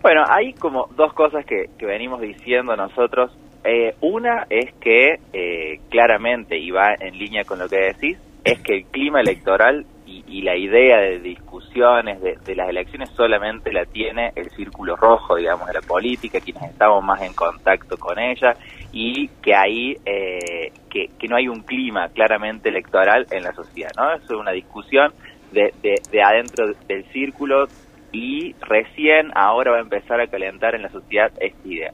Bueno, 0.03 0.23
hay 0.29 0.53
como 0.53 0.89
dos 0.97 1.15
cosas 1.15 1.45
que, 1.47 1.71
venimos 1.81 2.21
diciendo 2.21 2.77
nosotros 2.77 3.37
eh, 3.65 3.95
una 4.03 4.47
es 4.51 4.73
que 4.75 5.19
eh, 5.33 5.81
claramente, 5.89 6.59
y 6.59 6.71
va 6.71 6.95
en 7.01 7.19
línea 7.19 7.45
con 7.45 7.59
lo 7.59 7.69
que 7.69 7.77
decís, 7.77 8.19
es 8.45 8.61
que 8.61 8.77
el 8.77 8.85
clima 8.85 9.21
electoral 9.21 9.87
y, 10.27 10.43
la 10.43 10.57
idea 10.57 10.99
de 10.99 11.19
discusiones 11.21 12.21
de, 12.21 12.55
las 12.55 12.69
elecciones 12.69 13.11
solamente 13.11 13.73
la 13.73 13.85
tiene 13.85 14.33
el 14.35 14.51
círculo 14.51 14.97
rojo, 14.97 15.37
digamos, 15.37 15.67
de 15.67 15.75
la 15.75 15.81
política, 15.81 16.41
quienes 16.41 16.71
estamos 16.71 17.03
más 17.05 17.23
en 17.23 17.33
contacto 17.35 17.97
con 17.97 18.19
ella, 18.19 18.55
y 18.93 19.29
que 19.43 19.55
ahí, 19.55 19.97
eh, 20.05 20.73
que, 20.91 21.09
no 21.29 21.37
hay 21.37 21.49
un 21.49 21.63
clima 21.63 22.09
claramente 22.09 22.69
electoral 22.69 23.27
en 23.31 23.43
la 23.43 23.53
sociedad, 23.53 23.91
¿no? 23.97 24.13
Es 24.15 24.31
una 24.31 24.53
discusión 24.53 25.13
de, 25.53 25.73
de 25.83 26.23
adentro 26.23 26.67
del 26.87 27.05
círculo 27.13 27.67
y 28.13 28.55
recién 28.61 29.31
ahora 29.35 29.73
va 29.73 29.79
a 29.79 29.81
empezar 29.81 30.21
a 30.21 30.27
calentar 30.27 30.75
en 30.75 30.83
la 30.83 30.89
sociedad 30.89 31.31
esta 31.41 31.69
idea. 31.69 31.93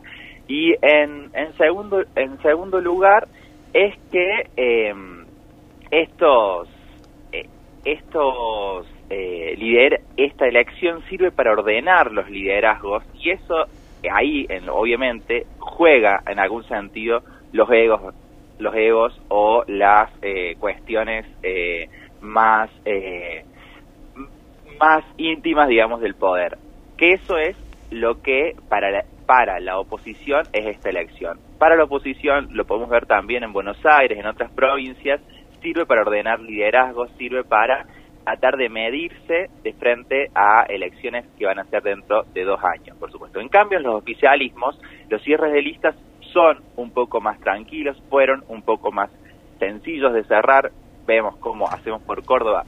Y 0.48 0.74
en, 0.82 1.30
en, 1.34 1.52
segundo, 1.56 2.02
en 2.14 2.40
segundo 2.42 2.80
lugar 2.80 3.26
es 3.72 3.94
que 4.10 4.48
em, 4.56 5.24
estos, 5.90 6.68
eh, 6.68 6.81
estos 7.84 8.86
eh, 9.10 9.54
lider 9.58 10.02
esta 10.16 10.46
elección 10.46 11.02
sirve 11.08 11.30
para 11.30 11.52
ordenar 11.52 12.12
los 12.12 12.28
liderazgos 12.30 13.02
y 13.14 13.30
eso 13.30 13.66
ahí 14.10 14.46
en, 14.48 14.68
obviamente 14.68 15.46
juega 15.58 16.22
en 16.26 16.38
algún 16.38 16.64
sentido 16.64 17.22
los 17.52 17.70
egos 17.70 18.14
los 18.58 18.74
egos 18.74 19.20
o 19.28 19.64
las 19.66 20.10
eh, 20.22 20.56
cuestiones 20.58 21.26
eh, 21.42 21.88
más 22.20 22.70
eh, 22.84 23.44
más 24.80 25.04
íntimas 25.16 25.68
digamos 25.68 26.00
del 26.00 26.14
poder 26.14 26.58
que 26.96 27.12
eso 27.12 27.36
es 27.36 27.56
lo 27.90 28.22
que 28.22 28.56
para 28.68 28.90
la, 28.90 29.04
para 29.26 29.60
la 29.60 29.78
oposición 29.78 30.42
es 30.52 30.66
esta 30.66 30.90
elección. 30.90 31.38
Para 31.58 31.76
la 31.76 31.84
oposición, 31.84 32.48
lo 32.52 32.64
podemos 32.64 32.90
ver 32.90 33.06
también 33.06 33.44
en 33.44 33.52
Buenos 33.52 33.78
Aires, 33.84 34.18
en 34.18 34.26
otras 34.26 34.50
provincias, 34.52 35.20
sirve 35.62 35.86
para 35.86 36.02
ordenar 36.02 36.40
liderazgos, 36.40 37.10
sirve 37.16 37.44
para 37.44 37.86
tratar 38.24 38.56
de 38.56 38.68
medirse 38.68 39.50
de 39.62 39.72
frente 39.74 40.30
a 40.34 40.64
elecciones 40.68 41.26
que 41.38 41.46
van 41.46 41.58
a 41.58 41.64
ser 41.64 41.82
dentro 41.82 42.24
de 42.34 42.44
dos 42.44 42.62
años, 42.62 42.96
por 42.98 43.10
supuesto. 43.10 43.40
En 43.40 43.48
cambio, 43.48 43.80
los 43.80 43.94
oficialismos, 43.94 44.80
los 45.08 45.22
cierres 45.22 45.52
de 45.52 45.62
listas 45.62 45.96
son 46.32 46.58
un 46.76 46.90
poco 46.90 47.20
más 47.20 47.40
tranquilos, 47.40 48.00
fueron 48.08 48.44
un 48.48 48.62
poco 48.62 48.92
más 48.92 49.10
sencillos 49.58 50.12
de 50.12 50.24
cerrar. 50.24 50.70
Vemos 51.06 51.36
cómo 51.38 51.66
hacemos 51.68 52.00
por 52.02 52.24
Córdoba, 52.24 52.64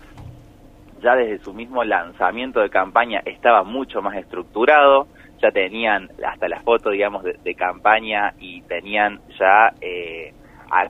ya 1.01 1.15
desde 1.15 1.39
su 1.39 1.53
mismo 1.53 1.85
lanzamiento 1.85 2.61
de 2.61 2.71
campaña 2.71 3.23
estaba 3.25 3.63
mucho 3.63 4.03
más 4.03 4.17
estructurado 4.17 5.07
ya 5.45 5.51
tenían 5.51 6.09
hasta 6.25 6.49
la 6.49 6.61
foto, 6.61 6.91
digamos, 6.91 7.23
de, 7.23 7.55
campaña 7.55 8.35
y 8.39 8.63
tenían 8.63 9.21
ya 9.39 9.73
eh, 9.81 10.33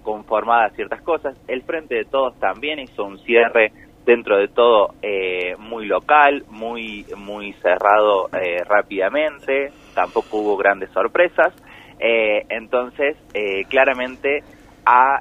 conformadas 0.03 0.75
ciertas 0.75 1.03
cosas. 1.03 1.37
El 1.49 1.63
Frente 1.63 1.95
de 1.95 2.05
Todos 2.05 2.39
también 2.39 2.79
hizo 2.79 3.05
un 3.05 3.19
cierre 3.21 3.73
dentro 4.05 4.37
de 4.37 4.49
todo 4.49 4.95
eh, 5.03 5.57
muy 5.59 5.87
local, 5.87 6.45
muy, 6.51 7.07
muy 7.17 7.53
cerrado 7.55 8.29
eh, 8.33 8.63
rápidamente, 8.65 9.73
tampoco 9.95 10.39
hubo 10.39 10.57
grandes 10.57 10.91
sorpresas. 10.91 11.55
Eh, 11.99 12.45
entonces, 12.49 13.17
claramente 13.69 14.43
a 14.85 15.21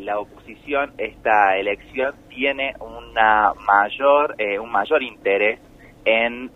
la 0.00 0.18
oposición 0.18 0.92
esta 0.98 1.56
elección 1.56 2.14
tiene 2.28 2.74
una 2.80 3.52
mayor, 3.54 4.34
un 4.60 4.72
mayor 4.72 5.02
interés 5.02 5.60
en 6.04 6.50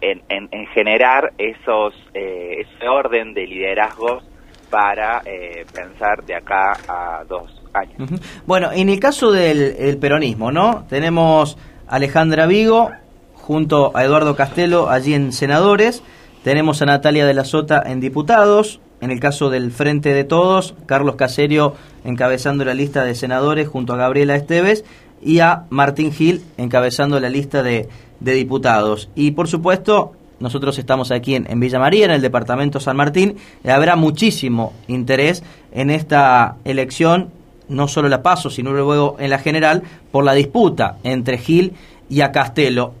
en, 0.00 0.22
en, 0.50 0.66
generar 0.68 1.32
esos 1.38 1.94
eh, 2.14 2.60
ese 2.60 2.88
orden 2.88 3.34
de 3.34 3.46
liderazgos 3.46 4.24
para 4.70 5.22
eh, 5.24 5.64
pensar 5.72 6.24
de 6.24 6.36
acá 6.36 6.72
a 6.88 7.24
dos 7.28 7.50
años. 7.74 8.10
Bueno, 8.46 8.70
en 8.72 8.88
el 8.88 9.00
caso 9.00 9.32
del 9.32 9.98
peronismo, 9.98 10.52
¿no? 10.52 10.84
Tenemos 10.88 11.58
a 11.88 11.96
Alejandra 11.96 12.46
Vigo 12.46 12.90
junto 13.34 13.96
a 13.96 14.04
Eduardo 14.04 14.36
Castelo 14.36 14.88
allí 14.88 15.14
en 15.14 15.32
senadores, 15.32 16.02
tenemos 16.44 16.80
a 16.82 16.86
Natalia 16.86 17.26
de 17.26 17.34
la 17.34 17.44
Sota 17.44 17.82
en 17.84 18.00
diputados, 18.00 18.80
en 19.00 19.10
el 19.10 19.18
caso 19.20 19.50
del 19.50 19.72
Frente 19.72 20.14
de 20.14 20.24
Todos, 20.24 20.74
Carlos 20.86 21.16
Caserio 21.16 21.74
encabezando 22.04 22.64
la 22.64 22.74
lista 22.74 23.04
de 23.04 23.14
senadores 23.14 23.68
junto 23.68 23.92
a 23.92 23.96
Gabriela 23.96 24.36
Esteves 24.36 24.84
y 25.22 25.40
a 25.40 25.64
Martín 25.70 26.12
Gil 26.12 26.42
encabezando 26.56 27.18
la 27.18 27.28
lista 27.28 27.62
de 27.62 27.88
de 28.20 28.34
diputados. 28.34 29.08
Y 29.14 29.32
por 29.32 29.48
supuesto, 29.48 30.12
nosotros 30.40 30.78
estamos 30.78 31.12
aquí 31.12 31.34
en, 31.34 31.60
Villa 31.60 31.78
María, 31.78 32.06
en 32.06 32.10
el 32.10 32.22
departamento 32.22 32.80
San 32.80 32.96
Martín, 32.96 33.36
habrá 33.64 33.94
muchísimo 33.94 34.72
interés 34.88 35.44
en 35.72 35.90
esta 35.90 36.56
elección, 36.64 37.30
no 37.68 37.86
solo 37.86 38.08
la 38.08 38.22
paso, 38.22 38.50
sino 38.50 38.72
luego 38.72 39.16
en 39.20 39.30
la 39.30 39.38
general, 39.38 39.82
por 40.10 40.24
la 40.24 40.32
disputa 40.32 40.96
entre 41.04 41.38
Gil 41.38 41.74
y 42.08 42.22
a 42.22 42.32
Castelo. 42.32 42.94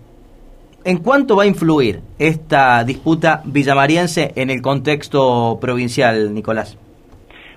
¿En 0.84 0.98
cuánto 0.98 1.36
va 1.36 1.42
a 1.42 1.46
influir 1.46 2.00
esta 2.18 2.84
disputa 2.84 3.42
villamariense 3.44 4.32
en 4.36 4.50
el 4.50 4.62
contexto 4.62 5.58
provincial, 5.60 6.32
Nicolás? 6.32 6.78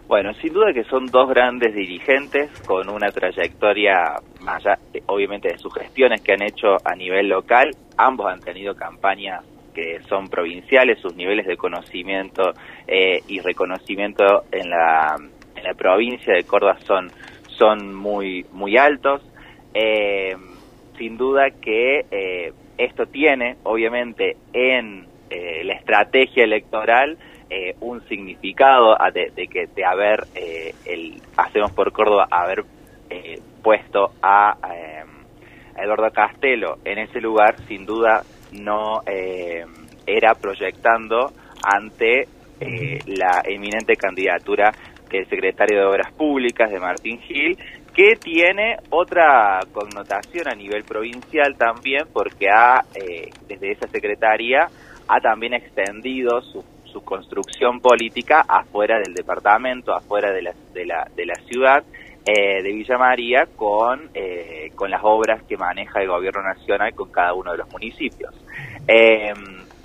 Bueno, 0.08 0.34
sin 0.36 0.54
duda 0.54 0.74
que 0.74 0.84
son 0.84 1.06
dos 1.08 1.30
grandes 1.30 1.74
dirigentes 1.74 2.50
con 2.68 2.90
una 2.90 3.10
trayectoria, 3.12 4.16
más 4.42 4.66
allá, 4.66 4.78
obviamente, 5.08 5.50
de 5.50 5.58
sus 5.58 5.74
gestiones 5.74 6.22
que 6.22 6.34
han 6.34 6.44
hecho 6.44 6.76
a 6.84 6.96
nivel 6.96 7.30
local. 7.30 7.72
Ambos 7.98 8.28
han 8.32 8.42
tenido 8.42 8.76
campañas 8.76 9.44
que 9.74 10.02
son 10.08 10.28
provinciales, 10.28 11.00
sus 11.00 11.16
niveles 11.16 11.46
de 11.48 11.58
conocimiento 11.58 12.54
eh, 12.88 13.22
y 13.28 13.40
reconocimiento 13.40 14.44
en 14.52 14.70
la, 14.70 15.16
en 15.56 15.64
la 15.64 15.74
provincia 15.74 16.34
de 16.34 16.44
Córdoba 16.44 16.78
son, 16.86 17.12
son 17.58 17.94
muy, 17.94 18.46
muy 18.52 18.78
altos. 18.78 19.22
Eh, 19.74 20.36
sin 20.98 21.18
duda 21.18 21.50
que 21.50 22.06
eh, 22.12 22.54
esto 22.78 23.06
tiene, 23.08 23.58
obviamente, 23.64 24.38
en 24.54 25.08
eh, 25.30 25.64
la 25.64 25.74
estrategia 25.74 26.44
electoral 26.44 27.18
un 27.82 28.02
significado 28.08 28.98
de, 29.14 29.48
que 29.48 29.68
de 29.68 29.86
haber 29.86 30.26
el 30.86 31.22
hacemos 31.38 31.72
por 31.72 31.92
Córdoba 31.92 32.28
haber 32.32 32.66
puesto 33.62 34.12
a, 34.24 34.58
Eduardo 35.78 36.10
Castelo 36.12 36.80
en 36.84 36.98
ese 36.98 37.22
lugar, 37.22 37.56
sin 37.68 37.86
duda 37.86 38.24
no 38.54 39.02
era 39.06 40.36
proyectando 40.36 41.32
ante 41.64 42.28
la 43.08 43.42
eminente 43.46 43.96
candidatura 43.96 44.72
del 45.10 45.28
secretario 45.30 45.80
de 45.80 45.86
Obras 45.86 46.12
Públicas 46.14 46.72
de 46.72 46.80
Martín 46.80 47.20
Gil 47.20 47.58
que 47.94 48.16
tiene 48.16 48.78
otra 48.90 49.60
connotación 49.72 50.48
a 50.48 50.56
nivel 50.56 50.84
provincial 50.84 51.56
también, 51.56 52.08
porque 52.12 52.50
ha, 52.50 52.82
eh, 52.96 53.30
desde 53.48 53.72
esa 53.72 53.88
secretaría, 53.88 54.68
ha 55.08 55.20
también 55.20 55.54
extendido 55.54 56.42
su, 56.42 56.64
su, 56.86 57.04
construcción 57.04 57.80
política 57.80 58.46
afuera 58.48 58.98
del 58.98 59.14
departamento, 59.14 59.94
afuera 59.94 60.32
de 60.32 60.42
la, 60.42 60.54
de 60.74 60.86
la, 60.86 61.08
de 61.16 61.26
la 61.26 61.36
ciudad 61.46 61.84
eh, 62.26 62.62
de 62.64 62.72
Villa 62.72 62.98
María, 62.98 63.48
con, 63.56 64.10
eh, 64.14 64.72
con 64.76 64.90
las 64.90 65.02
obras 65.04 65.44
que 65.44 65.58
maneja 65.58 66.02
el 66.02 66.08
gobierno 66.08 66.42
nacional 66.42 66.94
con 66.94 67.12
cada 67.12 67.34
uno 67.34 67.52
de 67.52 67.58
los 67.58 67.72
municipios. 67.72 68.34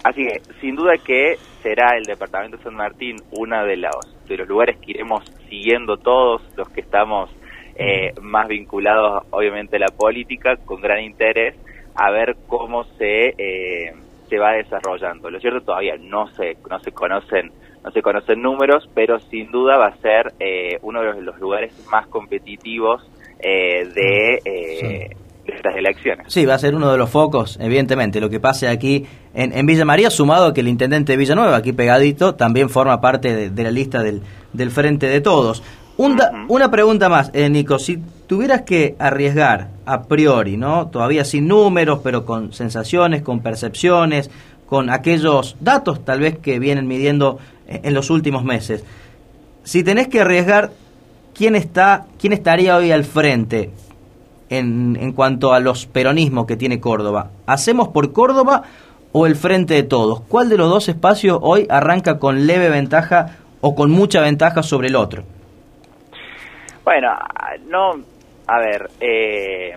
así 0.04 0.24
que, 0.24 0.40
sin 0.60 0.76
duda 0.76 0.94
que 0.98 1.36
será 1.62 1.96
el 1.96 2.04
departamento 2.04 2.56
de 2.56 2.62
San 2.62 2.74
Martín 2.74 3.16
uno 3.32 3.64
de 3.64 3.76
los, 3.76 4.26
de 4.26 4.36
los 4.36 4.48
lugares 4.48 4.76
que 4.78 4.92
iremos 4.92 5.24
siguiendo 5.48 5.96
todos 5.96 6.42
los 6.56 6.68
que 6.68 6.80
estamos 6.80 7.30
eh, 7.80 8.12
más 8.20 8.48
vinculados 8.48 9.22
obviamente 9.30 9.76
a 9.76 9.78
la 9.78 9.86
política, 9.96 10.56
con 10.56 10.80
gran 10.80 11.00
interés 11.00 11.54
a 11.94 12.10
ver 12.10 12.36
cómo 12.48 12.82
se, 12.98 13.34
eh, 13.38 13.94
se 14.28 14.38
va 14.38 14.52
desarrollando. 14.54 15.30
Lo 15.30 15.38
cierto 15.38 15.60
todavía 15.60 15.94
no 15.96 16.26
se, 16.34 16.56
no 16.68 16.80
se 16.80 16.90
conocen 16.90 17.52
no 17.84 17.90
se 17.90 18.02
conocen 18.02 18.42
números, 18.42 18.88
pero 18.94 19.18
sin 19.20 19.50
duda 19.50 19.78
va 19.78 19.86
a 19.86 19.96
ser 19.98 20.32
eh, 20.40 20.78
uno 20.82 21.00
de 21.02 21.22
los, 21.22 21.38
lugares 21.38 21.72
más 21.90 22.06
competitivos 22.08 23.02
de, 23.40 25.10
estas 25.46 25.76
elecciones. 25.76 26.26
Sí, 26.28 26.44
va 26.44 26.54
a 26.54 26.58
ser 26.58 26.74
uno 26.74 26.92
de 26.92 26.98
los 26.98 27.08
focos, 27.08 27.58
evidentemente. 27.60 28.20
Lo 28.20 28.28
que 28.28 28.40
pase 28.40 28.68
aquí 28.68 29.06
en, 29.32 29.56
en 29.56 29.64
Villa 29.64 29.84
María, 29.84 30.10
sumado 30.10 30.48
a 30.48 30.54
que 30.54 30.60
el 30.60 30.68
intendente 30.68 31.12
de 31.12 31.18
Villanueva, 31.18 31.56
aquí 31.56 31.72
pegadito, 31.72 32.34
también 32.34 32.68
forma 32.68 33.00
parte 33.00 33.34
de, 33.34 33.50
de 33.50 33.62
la 33.62 33.70
lista 33.70 34.02
del, 34.02 34.22
del 34.52 34.70
Frente 34.70 35.06
de 35.06 35.20
Todos 35.20 35.62
una 35.98 36.70
pregunta 36.70 37.08
más, 37.08 37.30
eh, 37.34 37.50
Nico. 37.50 37.78
Si 37.80 37.98
tuvieras 38.28 38.62
que 38.62 38.94
arriesgar 39.00 39.70
a 39.84 40.02
priori, 40.04 40.56
¿no? 40.56 40.88
Todavía 40.88 41.24
sin 41.24 41.48
números, 41.48 42.00
pero 42.04 42.24
con 42.24 42.52
sensaciones, 42.52 43.22
con 43.22 43.40
percepciones, 43.40 44.30
con 44.66 44.90
aquellos 44.90 45.56
datos 45.60 46.04
tal 46.04 46.20
vez 46.20 46.38
que 46.38 46.60
vienen 46.60 46.86
midiendo 46.86 47.38
eh, 47.57 47.57
en 47.68 47.94
los 47.94 48.10
últimos 48.10 48.44
meses. 48.44 48.84
Si 49.62 49.84
tenés 49.84 50.08
que 50.08 50.20
arriesgar, 50.20 50.70
¿quién 51.34 51.54
está, 51.54 52.06
quién 52.18 52.32
estaría 52.32 52.76
hoy 52.76 52.90
al 52.90 53.04
frente 53.04 53.70
en, 54.48 54.96
en 55.00 55.12
cuanto 55.12 55.52
a 55.52 55.60
los 55.60 55.86
peronismos 55.86 56.46
que 56.46 56.56
tiene 56.56 56.80
Córdoba? 56.80 57.30
¿Hacemos 57.46 57.88
por 57.88 58.12
Córdoba 58.12 58.62
o 59.12 59.26
el 59.26 59.36
frente 59.36 59.74
de 59.74 59.82
todos? 59.82 60.22
¿Cuál 60.22 60.48
de 60.48 60.56
los 60.56 60.68
dos 60.70 60.88
espacios 60.88 61.38
hoy 61.42 61.66
arranca 61.68 62.18
con 62.18 62.46
leve 62.46 62.70
ventaja 62.70 63.36
o 63.60 63.74
con 63.74 63.90
mucha 63.90 64.20
ventaja 64.20 64.62
sobre 64.62 64.88
el 64.88 64.96
otro? 64.96 65.24
Bueno, 66.84 67.08
no, 67.66 67.90
a 68.46 68.58
ver, 68.58 68.88
eh, 69.00 69.76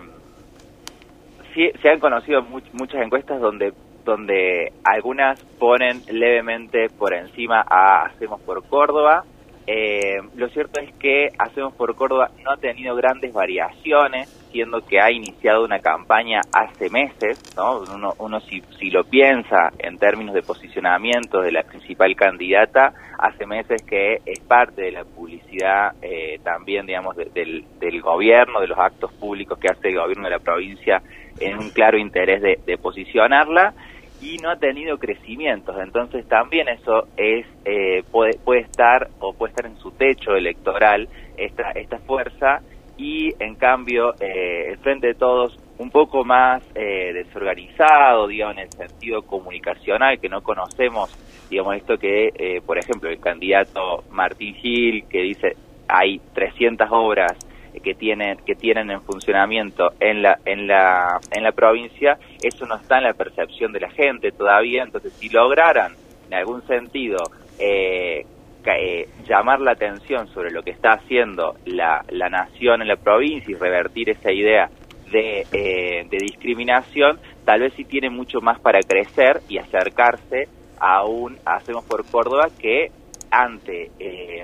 se 1.53 1.89
han 1.89 1.99
conocido 1.99 2.41
muchas 2.41 3.01
encuestas 3.03 3.41
donde 3.41 3.73
donde 4.03 4.71
algunas 4.83 5.39
ponen 5.59 6.01
levemente 6.11 6.89
por 6.89 7.13
encima 7.13 7.63
a 7.67 8.05
Hacemos 8.05 8.41
por 8.41 8.63
Córdoba. 8.67 9.23
Eh, 9.67 10.19
lo 10.35 10.49
cierto 10.49 10.79
es 10.79 10.91
que 10.95 11.29
Hacemos 11.37 11.73
por 11.73 11.95
Córdoba 11.95 12.31
no 12.43 12.51
ha 12.51 12.57
tenido 12.57 12.95
grandes 12.95 13.31
variaciones, 13.31 14.27
siendo 14.51 14.85
que 14.85 14.99
ha 14.99 15.11
iniciado 15.11 15.63
una 15.63 15.79
campaña 15.79 16.41
hace 16.51 16.89
meses, 16.89 17.39
¿no? 17.55 17.81
Uno, 17.81 18.13
uno 18.17 18.39
si, 18.41 18.61
si 18.79 18.89
lo 18.89 19.03
piensa 19.03 19.71
en 19.79 19.97
términos 19.97 20.33
de 20.33 20.41
posicionamiento 20.41 21.41
de 21.41 21.51
la 21.51 21.63
principal 21.63 22.15
candidata, 22.15 22.93
hace 23.21 23.45
meses 23.45 23.83
que 23.83 24.19
es 24.25 24.39
parte 24.39 24.81
de 24.81 24.91
la 24.91 25.05
publicidad 25.05 25.93
eh, 26.01 26.39
también, 26.43 26.87
digamos, 26.87 27.15
del, 27.15 27.63
del, 27.79 28.01
gobierno, 28.01 28.59
de 28.59 28.67
los 28.67 28.79
actos 28.79 29.13
públicos 29.13 29.59
que 29.59 29.67
hace 29.67 29.89
el 29.89 29.99
gobierno 29.99 30.23
de 30.23 30.31
la 30.31 30.39
provincia 30.39 31.01
en 31.41 31.57
un 31.57 31.69
claro 31.69 31.97
interés 31.97 32.41
de, 32.41 32.77
posicionarla 32.77 33.73
y 34.21 34.37
no 34.37 34.49
ha 34.49 34.55
tenido 34.55 34.97
crecimientos. 34.97 35.75
Entonces 35.79 36.27
también 36.27 36.67
eso 36.69 37.07
es 37.17 37.45
eh, 37.65 38.03
puede, 38.11 38.37
puede 38.37 38.61
estar 38.61 39.09
o 39.19 39.33
puede 39.33 39.51
estar 39.51 39.65
en 39.65 39.77
su 39.77 39.91
techo 39.91 40.35
electoral 40.35 41.07
esta, 41.37 41.71
esta 41.71 41.97
fuerza 41.99 42.61
y 42.97 43.33
en 43.39 43.55
cambio 43.55 44.13
eh, 44.19 44.69
el 44.69 44.77
Frente 44.77 45.07
de 45.07 45.13
Todos 45.15 45.57
un 45.77 45.89
poco 45.89 46.23
más 46.23 46.61
desorganizado, 46.75 48.27
digamos, 48.27 48.57
en 48.57 48.63
el 48.63 48.71
sentido 48.71 49.23
comunicacional, 49.23 50.19
que 50.19 50.29
no 50.29 50.41
conocemos 50.41 51.09
digamos 51.51 51.75
esto 51.75 51.97
que, 51.97 52.31
eh, 52.33 52.61
por 52.65 52.77
ejemplo, 52.79 53.09
el 53.09 53.19
candidato 53.19 54.05
Martín 54.09 54.55
Gil, 54.55 55.03
que 55.07 55.21
dice 55.21 55.57
hay 55.87 56.21
300 56.33 56.87
obras 56.91 57.33
que 57.79 57.93
tienen 57.93 58.37
que 58.45 58.55
tienen 58.55 58.91
en 58.91 59.01
funcionamiento 59.01 59.91
en 59.99 60.21
la 60.21 60.39
en 60.45 60.67
la 60.67 61.19
en 61.31 61.43
la 61.43 61.51
provincia 61.51 62.17
eso 62.41 62.65
no 62.65 62.75
está 62.75 62.97
en 62.97 63.05
la 63.05 63.13
percepción 63.13 63.71
de 63.71 63.79
la 63.79 63.89
gente 63.89 64.31
todavía. 64.31 64.83
Entonces 64.83 65.13
si 65.13 65.29
lograran 65.29 65.93
en 66.27 66.33
algún 66.33 66.65
sentido 66.67 67.17
eh, 67.59 68.25
eh, 68.65 69.09
llamar 69.27 69.59
la 69.59 69.71
atención 69.71 70.27
sobre 70.27 70.51
lo 70.51 70.61
que 70.63 70.71
está 70.71 70.93
haciendo 70.93 71.55
la, 71.65 72.03
la 72.09 72.29
nación 72.29 72.81
en 72.81 72.87
la 72.87 72.95
provincia 72.95 73.51
y 73.51 73.55
revertir 73.55 74.09
esa 74.09 74.31
idea 74.31 74.69
de, 75.11 75.45
de 75.51 76.17
discriminación 76.17 77.19
tal 77.43 77.61
vez 77.61 77.73
sí 77.75 77.83
tiene 77.83 78.09
mucho 78.09 78.39
más 78.39 78.59
para 78.59 78.79
crecer 78.81 79.41
y 79.49 79.57
acercarse 79.57 80.47
aún 80.81 81.37
hacemos 81.45 81.85
por 81.85 82.05
Córdoba 82.09 82.47
que 82.59 82.91
ante 83.29 83.91
eh, 83.99 84.43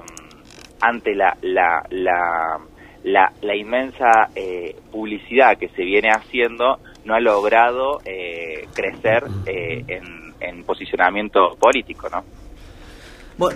ante 0.79 1.15
la 1.15 1.35
la, 1.41 1.83
la, 1.89 2.59
la, 3.03 3.31
inmensa 3.55 4.29
eh, 4.35 4.75
publicidad 4.91 5.57
que 5.57 5.69
se 5.69 5.83
viene 5.83 6.09
haciendo 6.09 6.79
no 7.05 7.15
ha 7.15 7.19
logrado 7.19 7.99
eh, 8.05 8.67
crecer 8.73 9.23
en, 9.45 10.33
en, 10.39 10.63
posicionamiento 10.63 11.55
político, 11.59 12.09
¿no? 12.09 12.23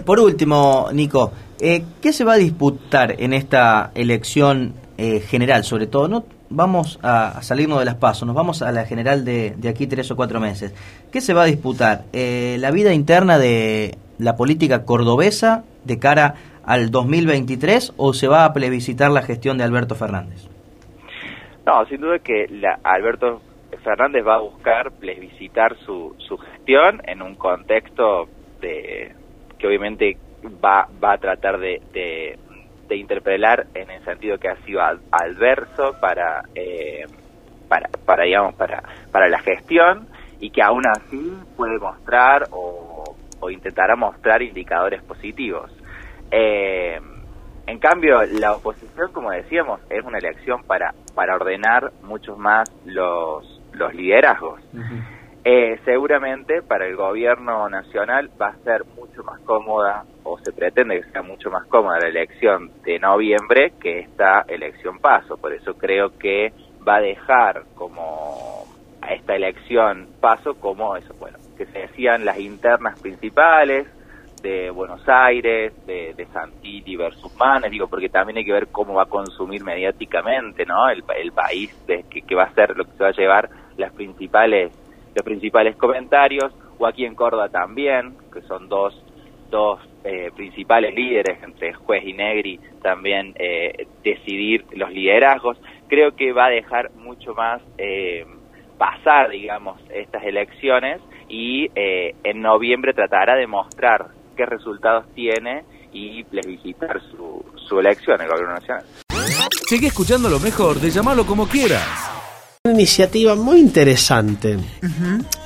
por 0.06 0.20
último, 0.20 0.90
Nico, 0.94 1.32
¿qué 1.60 2.14
se 2.14 2.24
va 2.24 2.34
a 2.34 2.38
disputar 2.38 3.16
en 3.20 3.34
esta 3.34 3.92
elección 3.96 4.76
general, 5.28 5.64
sobre 5.64 5.88
todo? 5.88 6.08
No 6.08 6.24
vamos 6.52 7.00
a 7.02 7.42
salirnos 7.42 7.80
de 7.80 7.86
las 7.86 7.96
pasos, 7.96 8.28
nos 8.28 8.36
vamos 8.36 8.62
a 8.62 8.72
la 8.72 8.86
general 8.86 9.26
de, 9.26 9.56
de 9.58 9.70
aquí 9.70 9.88
tres 9.88 10.12
o 10.12 10.16
cuatro 10.16 10.40
meses. 10.40 10.74
¿Qué 11.12 11.22
se 11.22 11.34
va 11.34 11.44
a 11.44 11.46
disputar? 11.46 12.04
Eh, 12.14 12.58
¿La 12.60 12.72
vida 12.72 12.94
interna 12.94 13.40
de 13.40 13.98
la 14.20 14.36
política 14.36 14.84
cordobesa 14.84 15.64
de 15.86 15.98
cara 15.98 16.36
al 16.66 16.92
2023 16.92 17.94
o 17.98 18.14
se 18.14 18.28
va 18.28 18.46
a 18.46 18.54
plebiscitar 18.54 19.12
la 19.12 19.22
gestión 19.22 19.58
de 19.58 19.64
Alberto 19.64 19.96
Fernández? 19.96 20.48
No, 21.66 21.86
sin 21.86 22.02
duda 22.02 22.20
que 22.20 22.48
la, 22.50 22.80
Alberto 22.84 23.42
Fernández 23.84 24.26
va 24.26 24.36
a 24.36 24.42
buscar 24.42 24.92
plebiscitar 24.92 25.78
su, 25.86 26.16
su 26.18 26.38
gestión 26.38 27.02
en 27.06 27.22
un 27.22 27.36
contexto 27.36 28.28
de 28.60 29.14
que 29.58 29.68
obviamente 29.68 30.18
va, 30.64 30.88
va 31.04 31.14
a 31.14 31.18
tratar 31.18 31.60
de, 31.60 31.82
de 32.92 32.98
interpelar 32.98 33.68
en 33.74 33.90
el 33.90 34.04
sentido 34.04 34.38
que 34.38 34.50
ha 34.50 34.58
sido 34.66 34.82
adverso 34.82 35.96
para, 36.02 36.44
eh, 36.54 37.06
para, 37.70 37.90
para, 38.06 38.26
digamos, 38.26 38.54
para, 38.56 38.84
para 39.14 39.30
la 39.30 39.40
gestión 39.40 40.08
y 40.42 40.50
que 40.50 40.62
aún 40.62 40.84
así 40.86 41.32
puede 41.56 41.80
mostrar 41.80 42.50
o, 42.52 43.16
o 43.40 43.50
intentará 43.50 43.96
mostrar 43.96 44.42
indicadores 44.42 45.02
positivos. 45.04 45.72
Eh, 46.32 47.00
en 47.68 47.80
cambio, 47.80 48.22
la 48.24 48.54
oposición, 48.54 49.12
como 49.12 49.32
decíamos, 49.32 49.80
es 49.90 50.04
una 50.04 50.18
elección 50.18 50.64
para, 50.64 50.94
para 51.14 51.36
ordenar 51.36 51.92
muchos 52.02 52.38
más 52.38 52.70
los, 52.86 53.62
los 53.74 53.94
liderazgos. 53.94 54.62
Eh, 55.44 55.80
seguramente 55.86 56.62
para 56.62 56.86
el 56.86 56.96
gobierno 56.96 57.68
nacional 57.68 58.30
va 58.40 58.50
a 58.50 58.58
ser 58.58 58.86
mucho 58.96 59.24
más 59.24 59.40
cómoda 59.40 60.06
o 60.24 60.38
se 60.38 60.52
pretende 60.52 61.02
que 61.02 61.10
sea 61.10 61.24
mucho 61.24 61.50
más 61.50 61.66
cómoda 61.66 61.98
la 62.00 62.10
elección 62.10 62.70
de 62.84 63.00
noviembre 63.00 63.74
que 63.82 64.02
esta 64.02 64.46
elección 64.48 65.00
paso. 65.00 65.38
Por 65.38 65.54
eso 65.54 65.74
creo 65.76 66.18
que 66.20 66.54
va 66.88 66.98
a 66.98 67.02
dejar 67.02 67.64
como 67.74 68.66
a 69.02 69.14
esta 69.14 69.36
elección 69.36 70.10
paso 70.20 70.54
como 70.56 70.96
eso, 70.96 71.16
bueno, 71.20 71.40
que 71.58 71.66
se 71.66 71.80
decían 71.80 72.24
las 72.24 72.38
internas 72.38 73.00
principales, 73.00 73.88
de 74.42 74.70
Buenos 74.70 75.08
Aires, 75.08 75.74
de, 75.86 76.14
de 76.14 76.26
Santilli 76.28 76.96
versus 76.96 77.36
Manes, 77.38 77.72
digo, 77.72 77.88
porque 77.88 78.10
también 78.10 78.38
hay 78.38 78.46
que 78.46 78.54
ver 78.54 78.68
cómo 78.72 78.96
va 78.96 79.04
a 79.04 79.06
consumir 79.06 79.64
mediáticamente, 79.64 80.66
¿no? 80.66 80.90
El, 80.90 81.04
el 81.18 81.32
país 81.32 81.76
de, 81.88 82.04
que, 82.10 82.22
que 82.22 82.36
va 82.36 82.44
a 82.44 82.54
ser 82.54 82.76
lo 82.76 82.86
que 82.86 82.92
se 82.92 83.04
va 83.04 83.10
a 83.10 83.14
llevar 83.14 83.50
las 83.78 83.94
principales, 83.94 84.72
los 85.16 85.24
principales 85.24 85.76
comentarios, 85.76 86.54
o 86.78 86.88
aquí 86.88 87.06
en 87.06 87.16
Córdoba 87.16 87.50
también, 87.50 88.16
que 88.34 88.42
son 88.42 88.68
dos, 88.68 89.00
dos 89.50 89.80
eh, 90.04 90.32
principales 90.36 90.96
líderes 90.96 91.42
entre 91.44 91.74
Juez 91.74 92.04
y 92.04 92.14
Negri, 92.14 92.60
también 92.82 93.34
eh, 93.38 93.86
decidir 94.04 94.66
los 94.72 94.92
liderazgos. 94.92 95.62
Creo 95.88 96.16
que 96.16 96.34
va 96.34 96.46
a 96.46 96.50
dejar 96.50 96.92
mucho 96.96 97.36
más 97.36 97.62
eh, 97.78 98.26
pasar, 98.78 99.30
digamos, 99.30 99.80
estas 99.94 100.24
elecciones 100.24 101.02
y 101.30 101.70
eh, 101.76 102.16
en 102.24 102.42
noviembre 102.42 102.94
tratará 102.94 103.36
de 103.36 103.46
mostrar 103.46 104.08
qué 104.42 104.46
resultados 104.48 105.06
tiene 105.14 105.64
y 105.94 106.24
plebiscitar 106.24 107.00
su, 107.12 107.46
su 107.68 107.80
elección 107.80 108.16
en 108.20 108.26
el 108.26 108.32
gobierno 108.32 108.56
nacional. 108.56 108.86
Sigue 109.68 109.88
escuchando 109.88 110.30
lo 110.30 110.40
mejor 110.40 110.80
de 110.80 110.90
llamarlo 110.90 111.26
como 111.28 111.48
quieras. 111.48 111.86
Una 112.64 112.74
iniciativa 112.74 113.36
muy 113.36 113.60
interesante, 113.60 114.58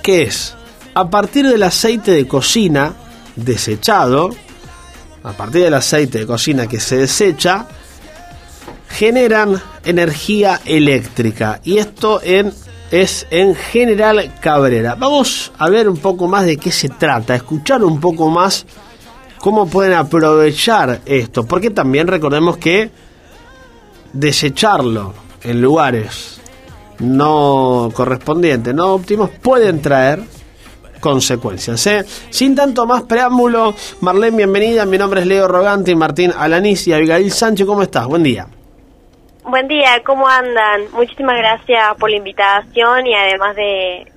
que 0.01 0.23
es, 0.23 0.55
a 0.93 1.09
partir 1.09 1.47
del 1.47 1.63
aceite 1.63 2.11
de 2.11 2.25
cocina 2.27 2.93
desechado, 3.35 4.29
a 5.23 5.33
partir 5.33 5.63
del 5.63 5.73
aceite 5.73 6.19
de 6.19 6.25
cocina 6.25 6.67
que 6.67 6.79
se 6.79 6.97
desecha, 6.97 7.67
generan 8.87 9.61
energía 9.83 10.61
eléctrica. 10.65 11.59
Y 11.65 11.79
esto 11.79 12.21
en, 12.23 12.53
es 12.91 13.27
en 13.29 13.55
General 13.55 14.33
Cabrera. 14.39 14.95
Vamos 14.95 15.51
a 15.57 15.69
ver 15.69 15.89
un 15.89 15.97
poco 15.97 16.27
más 16.27 16.45
de 16.45 16.55
qué 16.55 16.71
se 16.71 16.89
trata, 16.89 17.35
escuchar 17.35 17.83
un 17.83 17.99
poco 17.99 18.29
más 18.29 18.65
cómo 19.39 19.67
pueden 19.67 19.93
aprovechar 19.93 21.01
esto. 21.05 21.45
Porque 21.45 21.69
también 21.71 22.07
recordemos 22.07 22.57
que 22.57 22.89
desecharlo 24.13 25.13
en 25.43 25.61
lugares 25.61 26.41
no 26.99 27.91
correspondientes, 27.93 28.73
no 28.73 28.93
óptimos, 28.93 29.29
pueden 29.29 29.81
traer 29.81 30.19
consecuencias. 30.99 31.85
¿eh? 31.87 32.05
Sin 32.29 32.55
tanto 32.55 32.85
más 32.85 33.03
preámbulo, 33.03 33.75
Marlene, 34.01 34.37
bienvenida. 34.37 34.85
Mi 34.85 34.97
nombre 34.97 35.21
es 35.21 35.27
Leo 35.27 35.47
Rogante 35.47 35.91
y 35.91 35.95
Martín 35.95 36.31
Alanís 36.37 36.87
y 36.87 36.93
Abigail 36.93 37.31
Sánchez. 37.31 37.67
¿Cómo 37.67 37.81
estás? 37.83 38.07
Buen 38.07 38.23
día. 38.23 38.47
Buen 39.43 39.67
día, 39.67 40.01
¿cómo 40.03 40.27
andan? 40.27 40.91
Muchísimas 40.93 41.37
gracias 41.37 41.95
por 41.99 42.09
la 42.09 42.17
invitación 42.17 43.05
y 43.05 43.13
además 43.13 43.55
de 43.55 44.11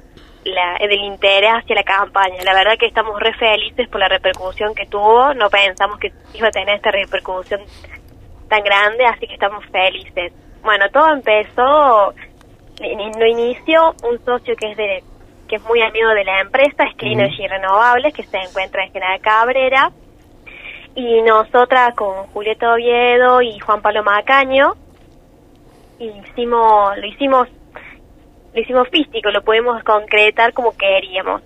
la, 0.49 0.79
del 0.79 1.03
interés 1.05 1.51
hacia 1.51 1.77
la 1.77 1.83
campaña. 1.83 2.43
La 2.45 2.55
verdad 2.55 2.79
que 2.79 2.87
estamos 2.87 3.19
re 3.21 3.33
felices 3.35 3.89
por 3.89 4.01
la 4.01 4.09
repercusión 4.09 4.75
que 4.75 4.87
tuvo. 4.87 5.35
No 5.35 5.49
pensamos 5.51 5.99
que 5.99 6.13
iba 6.35 6.49
a 6.49 6.51
tener 6.51 6.77
esta 6.77 6.91
repercusión 6.91 7.61
tan 8.49 8.63
grande, 8.63 9.05
así 9.07 9.27
que 9.27 9.35
estamos 9.35 9.65
felices. 9.67 10.33
Bueno, 10.63 10.89
todo 10.91 11.13
empezó, 11.13 12.15
lo 12.81 13.27
inició 13.27 13.95
un 14.03 14.25
socio 14.25 14.57
que 14.57 14.71
es 14.73 14.77
de 14.77 15.03
que 15.49 15.57
es 15.57 15.65
muy 15.65 15.81
amigo 15.81 16.11
de 16.11 16.25
la 16.25 16.41
empresa, 16.41 16.85
es 16.85 16.95
Clean 16.97 17.21
Energy 17.21 17.47
Renovables, 17.49 18.13
que 18.13 18.23
se 18.23 18.37
encuentra 18.37 18.85
en 18.85 18.93
General 18.93 19.21
Cabrera. 19.21 19.91
Y 20.95 21.23
nosotras 21.23 21.95
con 21.95 22.27
Julieta 22.29 22.73
Oviedo 22.73 23.41
y 23.41 23.59
Juan 23.59 23.81
Pablo 23.81 24.03
Macaño, 24.05 24.75
hicimos, 25.99 26.97
lo 26.99 27.07
hicimos, 27.07 27.49
lo 28.59 28.63
hicimos 28.63 28.89
físico, 28.89 29.31
lo 29.31 29.43
pudimos 29.43 29.83
concretar 29.85 30.53
como 30.53 30.77
queríamos. 30.77 31.43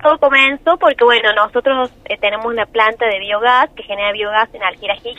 Todo 0.00 0.18
comenzó 0.20 0.76
porque, 0.78 1.02
bueno, 1.02 1.32
nosotros 1.34 1.90
eh, 2.04 2.16
tenemos 2.18 2.46
una 2.46 2.64
planta 2.64 3.06
de 3.06 3.18
biogás 3.18 3.68
que 3.74 3.82
genera 3.82 4.12
biogás 4.12 4.48
en 4.54 4.62
Algiras 4.62 4.98
y 5.04 5.16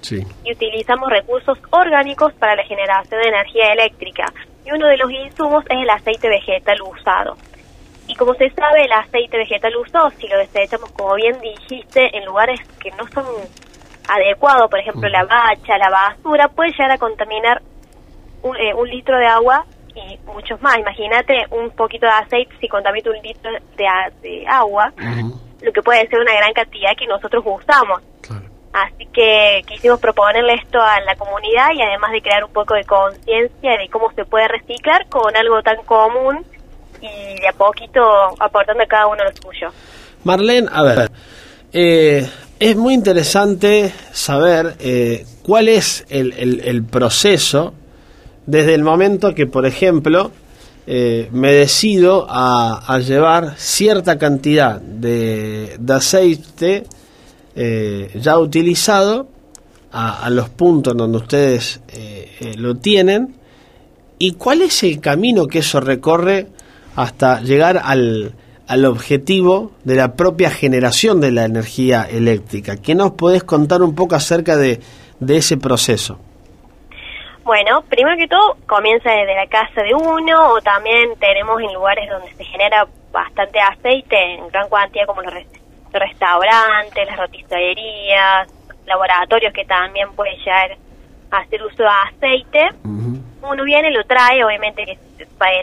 Sí. 0.00 0.26
y 0.42 0.52
utilizamos 0.52 1.08
recursos 1.08 1.56
orgánicos 1.70 2.32
para 2.34 2.56
la 2.56 2.64
generación 2.64 3.22
de 3.22 3.28
energía 3.28 3.72
eléctrica. 3.72 4.24
Y 4.64 4.72
uno 4.72 4.88
de 4.88 4.96
los 4.96 5.08
insumos 5.12 5.64
es 5.68 5.78
el 5.80 5.88
aceite 5.88 6.28
vegetal 6.28 6.78
usado. 6.82 7.36
Y 8.08 8.16
como 8.16 8.34
se 8.34 8.50
sabe, 8.50 8.86
el 8.86 8.92
aceite 8.92 9.36
vegetal 9.36 9.76
usado, 9.76 10.10
si 10.18 10.26
lo 10.26 10.38
desechamos, 10.38 10.90
como 10.90 11.14
bien 11.14 11.38
dijiste, 11.40 12.16
en 12.16 12.24
lugares 12.24 12.58
que 12.80 12.90
no 12.90 13.06
son 13.14 13.24
adecuados, 14.08 14.68
por 14.68 14.80
ejemplo, 14.80 15.08
la 15.08 15.24
bacha, 15.24 15.78
la 15.78 15.90
basura, 15.90 16.48
puede 16.48 16.70
llegar 16.72 16.90
a 16.90 16.98
contaminar 16.98 17.62
un, 18.42 18.56
eh, 18.56 18.74
un 18.74 18.88
litro 18.88 19.16
de 19.16 19.26
agua 19.26 19.64
y 19.96 20.18
muchos 20.26 20.60
más. 20.62 20.78
Imagínate 20.78 21.44
un 21.50 21.70
poquito 21.70 22.06
de 22.06 22.12
aceite 22.12 22.54
si 22.60 22.68
contamina 22.68 23.10
un 23.10 23.22
litro 23.22 23.50
de, 23.76 23.86
a- 23.86 24.10
de 24.22 24.44
agua, 24.46 24.92
lo 25.62 25.72
que 25.72 25.82
puede 25.82 26.06
ser 26.08 26.20
una 26.20 26.34
gran 26.34 26.52
cantidad 26.52 26.90
que 26.96 27.06
nosotros 27.06 27.42
usamos. 27.46 28.00
Así 28.72 29.06
que 29.06 29.62
quisimos 29.66 29.98
proponerle 29.98 30.52
esto 30.54 30.78
a 30.78 31.00
la 31.00 31.16
comunidad 31.16 31.68
y 31.74 31.80
además 31.80 32.12
de 32.12 32.20
crear 32.20 32.44
un 32.44 32.52
poco 32.52 32.74
de 32.74 32.84
conciencia 32.84 33.70
de 33.78 33.88
cómo 33.90 34.12
se 34.12 34.26
puede 34.26 34.48
reciclar 34.48 35.06
con 35.08 35.34
algo 35.34 35.62
tan 35.62 35.78
común 35.84 36.44
y 37.00 37.40
de 37.40 37.48
a 37.48 37.52
poquito 37.54 38.00
aportando 38.38 38.82
a 38.82 38.86
cada 38.86 39.06
uno 39.06 39.24
lo 39.24 39.30
suyo. 39.42 39.68
Marlene, 40.24 40.68
a 40.70 40.82
ver, 40.82 41.10
eh, 41.72 42.28
es 42.60 42.76
muy 42.76 42.92
interesante 42.92 43.90
saber 44.12 44.74
eh, 44.80 45.24
cuál 45.42 45.68
es 45.68 46.04
el, 46.10 46.34
el- 46.36 46.60
el 46.60 46.84
proceso 46.84 47.72
desde 48.46 48.74
el 48.74 48.84
momento 48.84 49.34
que, 49.34 49.46
por 49.46 49.66
ejemplo, 49.66 50.30
eh, 50.86 51.28
me 51.32 51.52
decido 51.52 52.26
a, 52.28 52.98
llevar 53.00 53.54
cierta 53.58 54.18
cantidad 54.18 54.80
de, 54.80 55.76
aceite 55.88 56.84
eh, 57.56 58.10
ya 58.14 58.38
utilizado 58.38 59.28
a, 59.90 60.30
los 60.30 60.48
puntos 60.48 60.96
donde 60.96 61.18
ustedes 61.18 61.80
eh, 61.88 62.54
lo 62.56 62.76
tienen 62.76 63.34
y 64.18 64.32
cuál 64.32 64.62
es 64.62 64.82
el 64.84 65.00
camino 65.00 65.46
que 65.46 65.58
eso 65.58 65.80
recorre 65.80 66.46
hasta 66.94 67.40
llegar 67.40 67.80
al, 67.82 68.34
al 68.68 68.84
objetivo 68.84 69.72
de 69.84 69.96
la 69.96 70.14
propia 70.14 70.50
generación 70.50 71.20
de 71.20 71.32
la 71.32 71.44
energía 71.44 72.02
eléctrica. 72.02 72.76
¿Qué 72.76 72.94
nos 72.94 73.12
podés 73.12 73.42
contar 73.42 73.82
un 73.82 73.94
poco 73.94 74.14
acerca 74.14 74.56
de, 74.56 74.80
de 75.18 75.36
ese 75.36 75.56
proceso? 75.56 76.18
Bueno, 77.46 77.82
primero 77.82 78.16
que 78.16 78.26
todo 78.26 78.56
comienza 78.66 79.08
desde 79.08 79.36
la 79.36 79.46
casa 79.46 79.80
de 79.80 79.94
uno 79.94 80.48
o 80.54 80.60
también 80.60 81.16
tenemos 81.20 81.60
en 81.62 81.72
lugares 81.74 82.10
donde 82.10 82.32
se 82.34 82.42
genera 82.44 82.88
bastante 83.12 83.60
aceite 83.60 84.20
en 84.34 84.48
gran 84.48 84.68
cantidad 84.68 85.06
como 85.06 85.22
los 85.22 85.32
res- 85.32 85.46
restaurantes, 85.92 87.06
las 87.06 87.16
roticerías, 87.16 88.48
laboratorios 88.84 89.52
que 89.52 89.64
también 89.64 90.12
pueden 90.16 90.36
llegar 90.38 90.76
a 91.30 91.36
hacer 91.38 91.62
uso 91.62 91.84
de 91.84 91.88
aceite. 91.88 92.68
Uno 93.42 93.62
viene, 93.62 93.92
lo 93.92 94.02
trae, 94.02 94.44
obviamente 94.44 94.84
que 94.84 94.98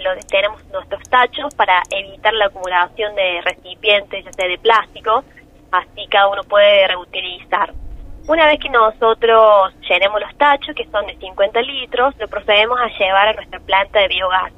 lo, 0.02 0.16
tenemos 0.30 0.64
nuestros 0.72 1.04
tachos 1.10 1.54
para 1.54 1.84
evitar 1.90 2.34
la 2.34 2.46
acumulación 2.46 3.14
de 3.14 3.42
recipientes, 3.42 4.24
ya 4.24 4.32
sea 4.32 4.48
de 4.48 4.58
plástico, 4.58 5.26
así 5.70 6.08
cada 6.10 6.30
uno 6.30 6.44
puede 6.46 6.88
reutilizar. 6.88 7.74
Una 8.28 8.46
vez 8.48 8.60
que 8.60 8.70
nosotros 8.70 9.74
llenemos 9.88 10.22
los 10.22 10.36
tachos, 10.38 10.74
que 10.76 10.86
son 10.86 11.06
de 11.08 11.16
50 11.18 11.62
litros, 11.62 12.14
lo 12.20 12.28
procedemos 12.28 12.80
a 12.80 12.88
llevar 12.98 13.28
a 13.30 13.34
nuestra 13.34 13.60
planta 13.60 14.00
de 14.00 14.08
biogás. 14.08 14.54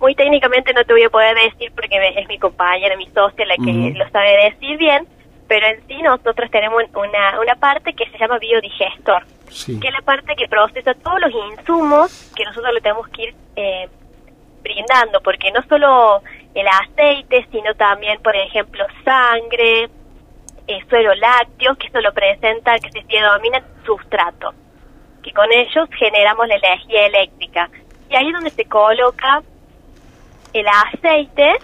Muy 0.00 0.14
técnicamente 0.14 0.72
no 0.72 0.84
te 0.84 0.92
voy 0.92 1.04
a 1.04 1.10
poder 1.10 1.36
decir 1.36 1.72
porque 1.74 1.96
es 2.16 2.28
mi 2.28 2.38
compañera, 2.38 2.96
mi 2.96 3.06
socia 3.10 3.46
la 3.46 3.56
que 3.56 3.92
lo 3.96 4.08
sabe 4.10 4.50
decir 4.50 4.76
bien, 4.78 5.06
pero 5.48 5.66
en 5.66 5.86
sí 5.86 6.00
nosotros 6.02 6.50
tenemos 6.50 6.82
una, 6.94 7.40
una 7.40 7.54
parte 7.56 7.94
que 7.94 8.08
se 8.10 8.18
llama 8.18 8.38
biodigestor 8.38 9.24
Sí. 9.50 9.80
que 9.80 9.88
es 9.88 9.94
la 9.94 10.02
parte 10.02 10.36
que 10.36 10.46
procesa 10.46 10.92
todos 10.94 11.20
los 11.20 11.32
insumos 11.52 12.30
que 12.36 12.44
nosotros 12.44 12.72
le 12.74 12.80
tenemos 12.82 13.08
que 13.08 13.22
ir 13.22 13.34
eh, 13.56 13.88
brindando, 14.62 15.20
porque 15.22 15.50
no 15.52 15.62
solo 15.68 16.20
el 16.54 16.66
aceite, 16.68 17.46
sino 17.50 17.74
también, 17.74 18.20
por 18.22 18.36
ejemplo, 18.36 18.84
sangre, 19.04 19.88
eh, 20.68 20.80
suero 20.88 21.14
lácteo, 21.14 21.74
que 21.76 21.86
eso 21.86 22.00
lo 22.00 22.12
presenta, 22.12 22.78
que 22.78 22.90
se 22.90 23.02
denomina 23.08 23.62
sustrato, 23.84 24.52
que 25.22 25.32
con 25.32 25.50
ellos 25.50 25.88
generamos 25.98 26.46
la 26.46 26.56
energía 26.56 27.06
eléctrica. 27.06 27.70
Y 28.10 28.16
ahí 28.16 28.28
es 28.28 28.32
donde 28.34 28.50
se 28.50 28.64
coloca 28.66 29.42
el 30.52 30.66
aceite, 30.68 31.56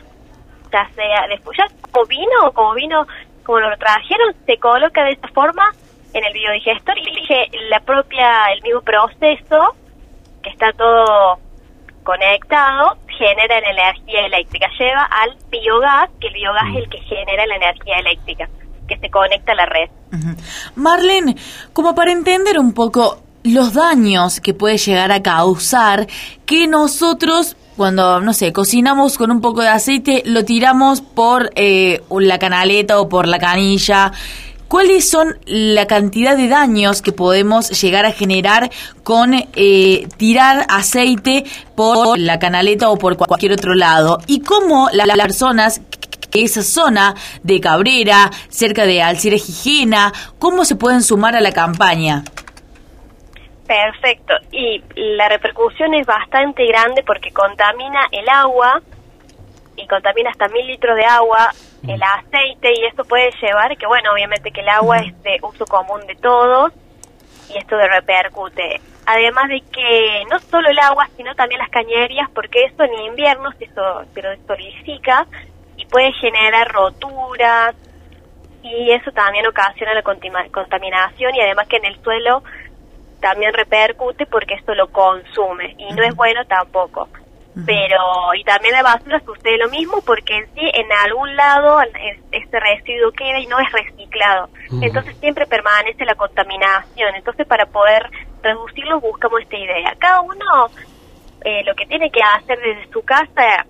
ya 0.73 0.89
sea 0.95 1.29
después 1.29 1.57
ya 1.57 1.67
como 1.91 2.07
vino 2.07 2.53
como 2.55 2.75
vino, 2.75 3.07
como 3.45 3.61
lo 3.61 3.77
trajeron, 3.77 4.35
se 4.47 4.57
coloca 4.59 5.05
de 5.05 5.13
esta 5.13 5.29
forma 5.29 5.71
en 6.15 6.25
el 6.25 6.33
biodigestor 6.33 6.97
y 6.99 7.27
que 7.27 7.51
la 7.69 7.81
propia, 7.81 8.53
el 8.53 8.63
mismo 8.63 8.81
proceso, 8.81 9.75
que 10.43 10.51
está 10.51 10.73
todo 10.73 11.39
conectado, 12.05 12.97
genera 13.19 13.61
la 13.61 13.71
energía 13.71 14.27
eléctrica, 14.27 14.69
lleva 14.79 15.05
al 15.05 15.37
biogás, 15.51 16.11
que 16.21 16.29
el 16.29 16.35
biogás 16.35 16.65
es 16.71 16.77
el 16.77 16.89
que 16.89 16.99
genera 17.01 17.47
la 17.47 17.57
energía 17.57 17.99
eléctrica, 17.99 18.49
que 18.89 18.99
se 18.99 19.11
conecta 19.11 19.53
a 19.53 19.55
la 19.55 19.67
red. 19.67 19.89
Marlene, 20.77 21.37
como 21.73 21.95
para 21.95 22.13
entender 22.13 22.59
un 22.59 22.73
poco 22.73 23.21
los 23.43 23.75
daños 23.75 24.41
que 24.41 24.55
puede 24.55 24.79
llegar 24.79 25.13
a 25.13 25.23
causar 25.23 26.07
que 26.47 26.67
nosotros 26.67 27.57
cuando, 27.77 28.21
no 28.21 28.33
sé, 28.33 28.53
cocinamos 28.53 29.19
con 29.19 29.33
un 29.33 29.41
poco 29.41 29.61
de 29.63 29.69
aceite, 29.69 30.23
lo 30.27 30.45
tiramos 30.45 31.01
por 31.01 31.51
eh, 31.57 32.03
la 32.21 32.39
canaleta 32.39 33.01
o 33.01 33.09
por 33.09 33.27
la 33.27 33.39
canilla. 33.41 34.13
¿Cuáles 34.69 35.09
son 35.11 35.37
la 35.45 35.87
cantidad 35.87 36.37
de 36.37 36.49
daños 36.49 37.03
que 37.03 37.11
podemos 37.13 37.69
llegar 37.83 38.07
a 38.07 38.13
generar 38.13 38.71
con 39.03 39.35
eh, 39.35 40.09
tirar 40.17 40.67
aceite 40.69 41.45
por 41.77 42.17
la 42.19 42.39
canaleta 42.39 42.89
o 42.91 42.97
por 42.97 43.17
cualquier 43.17 43.53
otro 43.53 43.75
lado? 43.75 44.19
¿Y 44.29 44.41
cómo 44.41 44.89
la- 44.93 45.07
las 45.07 45.17
personas 45.19 45.81
esa 46.35 46.63
zona 46.63 47.15
de 47.43 47.61
Cabrera, 47.61 48.31
cerca 48.49 48.85
de 48.87 49.01
Alcires 49.03 49.45
Gijena, 49.47 50.13
cómo 50.41 50.65
se 50.65 50.75
pueden 50.75 51.03
sumar 51.03 51.37
a 51.37 51.41
la 51.41 51.53
campaña? 51.53 52.25
Perfecto. 53.67 54.35
Y 54.51 54.83
la 54.97 55.29
repercusión 55.29 55.95
es 55.95 56.07
bastante 56.07 56.67
grande 56.67 57.03
porque 57.07 57.31
contamina 57.31 58.01
el 58.11 58.29
agua 58.29 58.83
y 59.77 59.87
contamina 59.87 60.31
hasta 60.31 60.49
mil 60.49 60.67
litros 60.67 60.97
de 60.97 61.05
agua, 61.05 61.51
el 61.87 62.03
aceite 62.03 62.73
y 62.79 62.85
esto 62.85 63.05
puede 63.05 63.31
llevar 63.41 63.77
que, 63.77 63.87
bueno, 63.87 64.13
obviamente 64.13 64.51
que 64.51 64.61
el 64.61 64.69
agua 64.69 64.99
es 64.99 65.23
de 65.23 65.39
uso 65.43 65.67
común 65.67 66.01
de 66.07 66.15
todos 66.17 66.73
y 67.53 67.59
esto 67.59 67.77
de 67.77 67.89
repercute. 67.89 68.81
Además 69.07 69.49
de 69.49 69.61
que 69.73 70.25
no 70.31 70.39
solo 70.51 70.69
el 70.71 70.79
agua, 70.79 71.09
sino 71.17 71.35
también 71.35 71.59
las 71.59 71.69
cañerías, 71.71 72.29
porque 72.35 72.65
eso 72.65 72.85
en 72.85 73.05
invierno 73.07 73.51
se, 73.59 73.67
so- 73.75 74.05
se 74.15 74.23
solidifica 74.47 75.27
puede 75.95 76.13
generar 76.15 76.67
roturas 76.73 77.73
y 78.65 78.91
eso 78.91 79.13
también 79.13 79.47
ocasiona 79.47 79.95
la 79.95 80.03
contaminación 80.03 81.33
y 81.37 81.41
además 81.41 81.69
que 81.69 81.77
en 81.77 81.85
el 81.85 82.03
suelo 82.03 82.43
también 83.21 83.55
repercute 83.55 84.27
porque 84.27 84.55
esto 84.55 84.75
lo 84.75 84.89
consume 84.89 85.77
y 85.79 85.93
no 85.95 86.03
es 86.03 86.13
bueno 86.17 86.45
tampoco. 86.47 87.09
Pero, 87.65 87.97
y 88.35 88.43
también 88.43 88.75
la 88.75 88.83
basura 88.83 89.21
sucede 89.25 89.57
lo 89.59 89.69
mismo 89.69 90.03
porque 90.05 90.35
en 90.37 90.47
sí, 90.55 90.69
en 90.75 90.91
algún 91.07 91.37
lado, 91.37 91.81
es- 91.83 92.19
este 92.33 92.59
residuo 92.59 93.13
queda 93.13 93.39
y 93.39 93.47
no 93.47 93.61
es 93.61 93.71
reciclado. 93.71 94.49
Entonces 94.83 95.17
siempre 95.21 95.47
permanece 95.47 96.05
la 96.05 96.17
contaminación. 96.17 97.15
Entonces 97.15 97.47
para 97.47 97.67
poder 97.67 98.11
reducirlo 98.43 98.99
buscamos 98.99 99.41
esta 99.43 99.57
idea. 99.57 99.95
Cada 100.01 100.23
uno 100.23 100.45
eh, 101.45 101.63
lo 101.65 101.75
que 101.77 101.87
tiene 101.87 102.11
que 102.11 102.21
hacer 102.21 102.59
desde 102.59 102.91
su 102.93 103.03
casa 103.05 103.65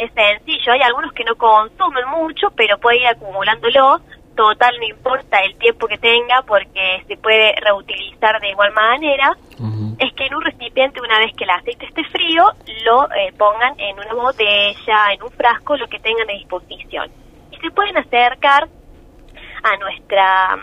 es 0.00 0.12
sencillo. 0.12 0.72
Hay 0.72 0.82
algunos 0.82 1.12
que 1.12 1.24
no 1.24 1.34
consumen 1.36 2.08
mucho, 2.08 2.48
pero 2.56 2.78
puede 2.78 2.98
ir 2.98 3.06
acumulándolo. 3.06 4.00
Total, 4.34 4.74
no 4.78 4.86
importa 4.86 5.38
el 5.40 5.56
tiempo 5.56 5.86
que 5.86 5.98
tenga 5.98 6.42
porque 6.42 7.04
se 7.06 7.16
puede 7.16 7.54
reutilizar 7.60 8.40
de 8.40 8.50
igual 8.50 8.72
manera. 8.72 9.36
Es 9.98 10.14
que 10.14 10.26
en 10.26 10.34
un 10.34 10.42
recipiente, 10.42 11.00
una 11.00 11.18
vez 11.18 11.32
que 11.36 11.44
el 11.44 11.50
aceite 11.50 11.84
esté 11.84 12.04
frío, 12.04 12.44
lo 12.86 13.04
eh, 13.12 13.34
pongan 13.36 13.78
en 13.78 13.98
una 13.98 14.14
botella, 14.14 15.12
en 15.12 15.22
un 15.22 15.30
frasco, 15.30 15.76
lo 15.76 15.86
que 15.88 15.98
tengan 15.98 16.30
a 16.30 16.32
disposición. 16.32 17.10
Y 17.50 17.56
se 17.58 17.70
pueden 17.70 17.98
acercar 17.98 18.66
a 19.62 19.76
nuestra 19.76 20.58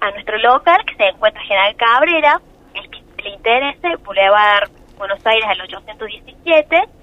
a 0.00 0.10
nuestro 0.12 0.38
local 0.38 0.82
que 0.86 0.94
se 0.94 1.08
encuentra 1.08 1.42
en 1.42 1.48
General 1.48 1.76
Cabrera, 1.76 2.40
el 2.72 2.90
que 2.90 3.22
le 3.22 3.30
interese, 3.30 3.96
Boulevard 4.02 4.70
Buenos 4.96 5.24
Aires 5.26 5.46
al 5.46 5.60
817 5.60 6.44
y 6.46 6.99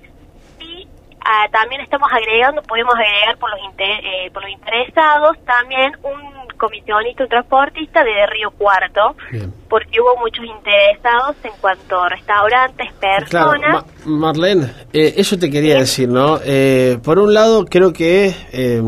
ah, 1.30 1.48
también 1.52 1.82
estamos 1.82 2.10
agregando, 2.12 2.62
podemos 2.63 2.94
agregar 2.96 3.38
por 3.38 3.50
los 3.52 3.60
inter- 3.70 4.06
eh, 4.06 4.32
por 4.34 4.42
los 4.44 4.52
interesados 4.52 5.38
también 5.46 5.92
un 6.04 6.48
comisionista, 6.58 7.22
un 7.24 7.30
transportista 7.30 8.04
de 8.04 8.26
Río 8.26 8.50
Cuarto, 8.50 9.16
Bien. 9.32 9.54
porque 9.70 10.02
hubo 10.02 10.18
muchos 10.20 10.44
interesados 10.44 11.36
en 11.44 11.52
cuanto 11.62 12.02
a 12.02 12.10
restaurantes, 12.10 12.88
Claro, 13.30 13.52
personas. 13.52 13.74
Ma- 13.74 13.86
Marlene, 14.32 14.66
eh, 14.92 15.13
eso 15.18 15.38
te 15.38 15.52
quería 15.52 15.78
decir, 15.78 16.10
¿no? 16.10 16.40
Eh, 16.44 16.98
por 17.04 17.20
un 17.20 17.32
lado, 17.34 17.63
creo 17.66 17.94
que 17.94 18.34
eh, 18.52 18.82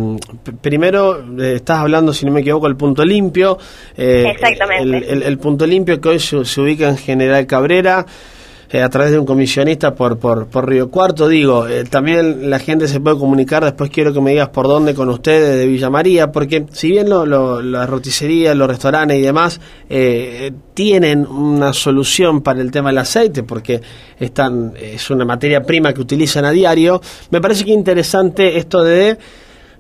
primero 0.62 1.20
eh, 1.40 1.56
estás 1.58 1.80
hablando, 1.80 2.12
si 2.14 2.26
no 2.26 2.32
me 2.32 2.42
equivoco, 2.42 2.66
el 2.68 2.76
punto 2.76 3.06
limpio. 3.06 3.60
eh, 3.96 4.32
Exactamente. 4.32 4.84
El, 4.84 5.04
el- 5.04 5.24
el 5.24 5.38
punto 5.38 5.68
limpio 5.68 6.02
que 6.02 6.10
hoy 6.10 6.20
se, 6.20 6.44
se 6.46 6.62
ubica 6.62 6.88
en 6.90 6.98
General 6.98 7.46
Cabrera. 7.46 8.06
Eh, 8.72 8.84
a 8.84 8.90
través 8.90 9.12
de 9.12 9.18
un 9.18 9.26
comisionista 9.26 9.96
por, 9.96 10.20
por, 10.20 10.48
por 10.48 10.70
Río 10.70 10.92
Cuarto, 10.92 11.28
digo, 11.28 11.68
eh, 11.68 11.86
también 11.86 12.52
la 12.52 12.60
gente 12.60 12.88
se 12.88 13.00
puede 13.00 13.18
comunicar, 13.18 13.64
después 13.64 13.90
quiero 13.90 14.14
que 14.14 14.22
me 14.22 14.32
digas 14.32 14.50
por 14.50 14.68
dónde 14.68 14.94
con 14.94 15.10
ustedes 15.10 15.58
de 15.58 15.66
Villa 15.66 15.90
María, 15.90 16.32
porque 16.32 16.68
si 16.72 16.92
bien 16.92 17.10
lo, 17.10 17.26
las 17.62 17.90
roticerías, 17.90 18.56
los 18.56 18.68
restaurantes 18.68 19.18
y 19.18 19.22
demás 19.22 19.60
eh, 19.90 20.52
tienen 20.76 21.26
una 21.26 21.74
solución 21.74 22.42
para 22.42 22.62
el 22.62 22.70
tema 22.70 22.90
del 22.90 23.00
aceite, 23.00 23.42
porque 23.42 23.82
están, 24.20 24.74
es 24.80 25.10
una 25.10 25.26
materia 25.26 25.64
prima 25.64 25.92
que 25.92 26.02
utilizan 26.02 26.46
a 26.46 26.52
diario, 26.52 27.02
me 27.32 27.42
parece 27.42 27.66
que 27.66 27.72
interesante 27.72 28.58
esto 28.58 28.84
de 28.84 29.18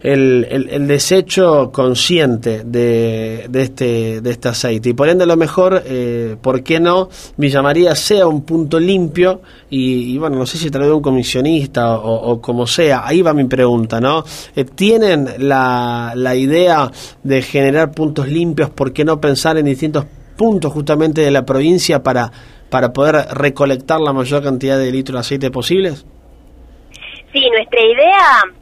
el, 0.02 0.48
el- 0.50 0.88
desecho 0.88 1.72
consciente 1.72 2.64
de, 2.64 3.46
de 3.50 3.62
este, 3.62 4.22
de 4.22 4.32
este 4.32 4.48
aceite. 4.48 4.90
Y 4.90 4.94
por 4.94 5.10
ende, 5.10 5.26
a 5.26 5.28
lo 5.28 5.36
mejor, 5.36 5.84
eh, 5.86 6.36
¿por 6.42 6.64
qué 6.64 6.80
no 6.80 7.10
Villa 7.38 7.62
María 7.62 7.96
sea 7.96 8.26
un 8.28 8.44
punto 8.44 8.80
limpio? 8.80 9.42
Y, 9.70 10.18
bueno, 10.18 10.38
no 10.38 10.46
sé 10.46 10.58
si 10.58 10.70
trae 10.72 10.90
un 10.92 11.02
comisionista 11.02 11.98
o, 12.00 12.32
o 12.32 12.42
como 12.42 12.66
sea. 12.66 13.06
Ahí 13.06 13.22
va 13.22 13.34
mi 13.34 13.44
pregunta, 13.46 14.00
¿no? 14.00 14.24
Eh, 14.56 14.64
¿Tienen 14.64 15.28
la, 15.40 16.14
la 16.16 16.36
idea 16.36 16.90
de 17.24 17.42
generar 17.42 17.92
puntos 17.92 18.28
limpios? 18.30 18.70
¿Por 18.70 18.94
qué 18.94 19.04
no 19.04 19.20
pensar 19.20 19.58
en 19.58 19.66
distintos 19.66 20.06
puntos 20.38 20.72
justamente 20.72 21.20
de 21.22 21.32
la 21.32 21.46
provincia 21.46 22.02
para, 22.02 22.32
para 22.70 22.94
poder 22.94 23.28
recolectar 23.34 24.00
la 24.00 24.14
mayor 24.14 24.42
cantidad 24.42 24.78
de 24.80 24.92
litros 24.92 25.16
de 25.16 25.20
aceite 25.20 25.52
posibles? 25.52 26.06
Sí, 27.34 27.42
nuestra 27.52 27.80
idea 27.82 28.59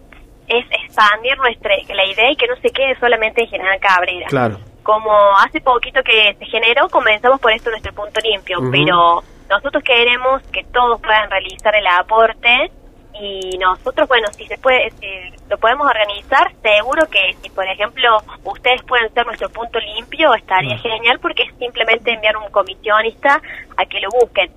es 0.48 0.66
expandir 0.72 1.38
nuestra 1.38 1.76
la 1.90 2.06
idea 2.06 2.32
y 2.32 2.36
que 2.36 2.48
no 2.48 2.56
se 2.58 2.70
quede 2.70 2.98
solamente 3.00 3.42
en 3.44 3.50
General 3.50 3.80
Cabrera. 3.80 4.28
Claro. 4.28 4.58
Como 4.84 5.12
hace 5.38 5.60
poquito 5.60 6.02
que 6.04 6.36
se 6.40 6.46
generó, 6.46 6.88
comenzamos 6.90 7.40
por 7.42 7.52
esto 7.52 7.70
nuestro 7.70 7.94
punto 7.94 8.22
limpio, 8.22 8.60
pero 8.72 9.22
nosotros 9.50 9.84
queremos 9.84 10.42
que 10.52 10.64
todos 10.66 11.02
puedan 11.02 11.30
realizar 11.30 11.76
el 11.76 11.88
aporte 11.88 12.72
y 13.20 13.58
nosotros, 13.58 14.08
bueno, 14.08 14.28
si 14.34 14.46
se 14.48 14.58
puede, 14.58 14.92
si 14.92 15.08
lo 15.50 15.58
podemos 15.58 15.88
organizar, 15.88 16.52
seguro 16.62 17.08
que 17.10 17.36
si, 17.42 17.50
por 17.50 17.66
ejemplo, 17.66 18.18
ustedes 18.44 18.82
pueden 18.84 19.12
ser 19.14 19.26
nuestro 19.26 19.50
punto 19.50 19.80
limpio, 19.80 20.34
estaría 20.36 20.78
genial 20.78 21.20
porque 21.22 21.44
es 21.44 21.56
simplemente 21.58 22.12
enviar 22.14 22.38
un 22.38 22.50
comisionista 22.52 23.42
a 23.76 23.86
que 23.86 24.00
lo 24.00 24.10
busquen. 24.10 24.52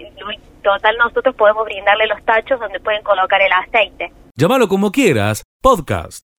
Total, 0.63 0.97
nosotros 0.99 1.35
podemos 1.37 1.65
brindarle 1.65 2.07
los 2.07 2.23
tachos 2.25 2.61
donde 2.61 2.81
pueden 2.81 3.03
colocar 3.03 3.41
el 3.41 3.53
aceite. 3.53 4.13
Llámalo 4.37 4.69
como 4.69 4.91
quieras, 4.91 5.45
podcast. 5.63 6.25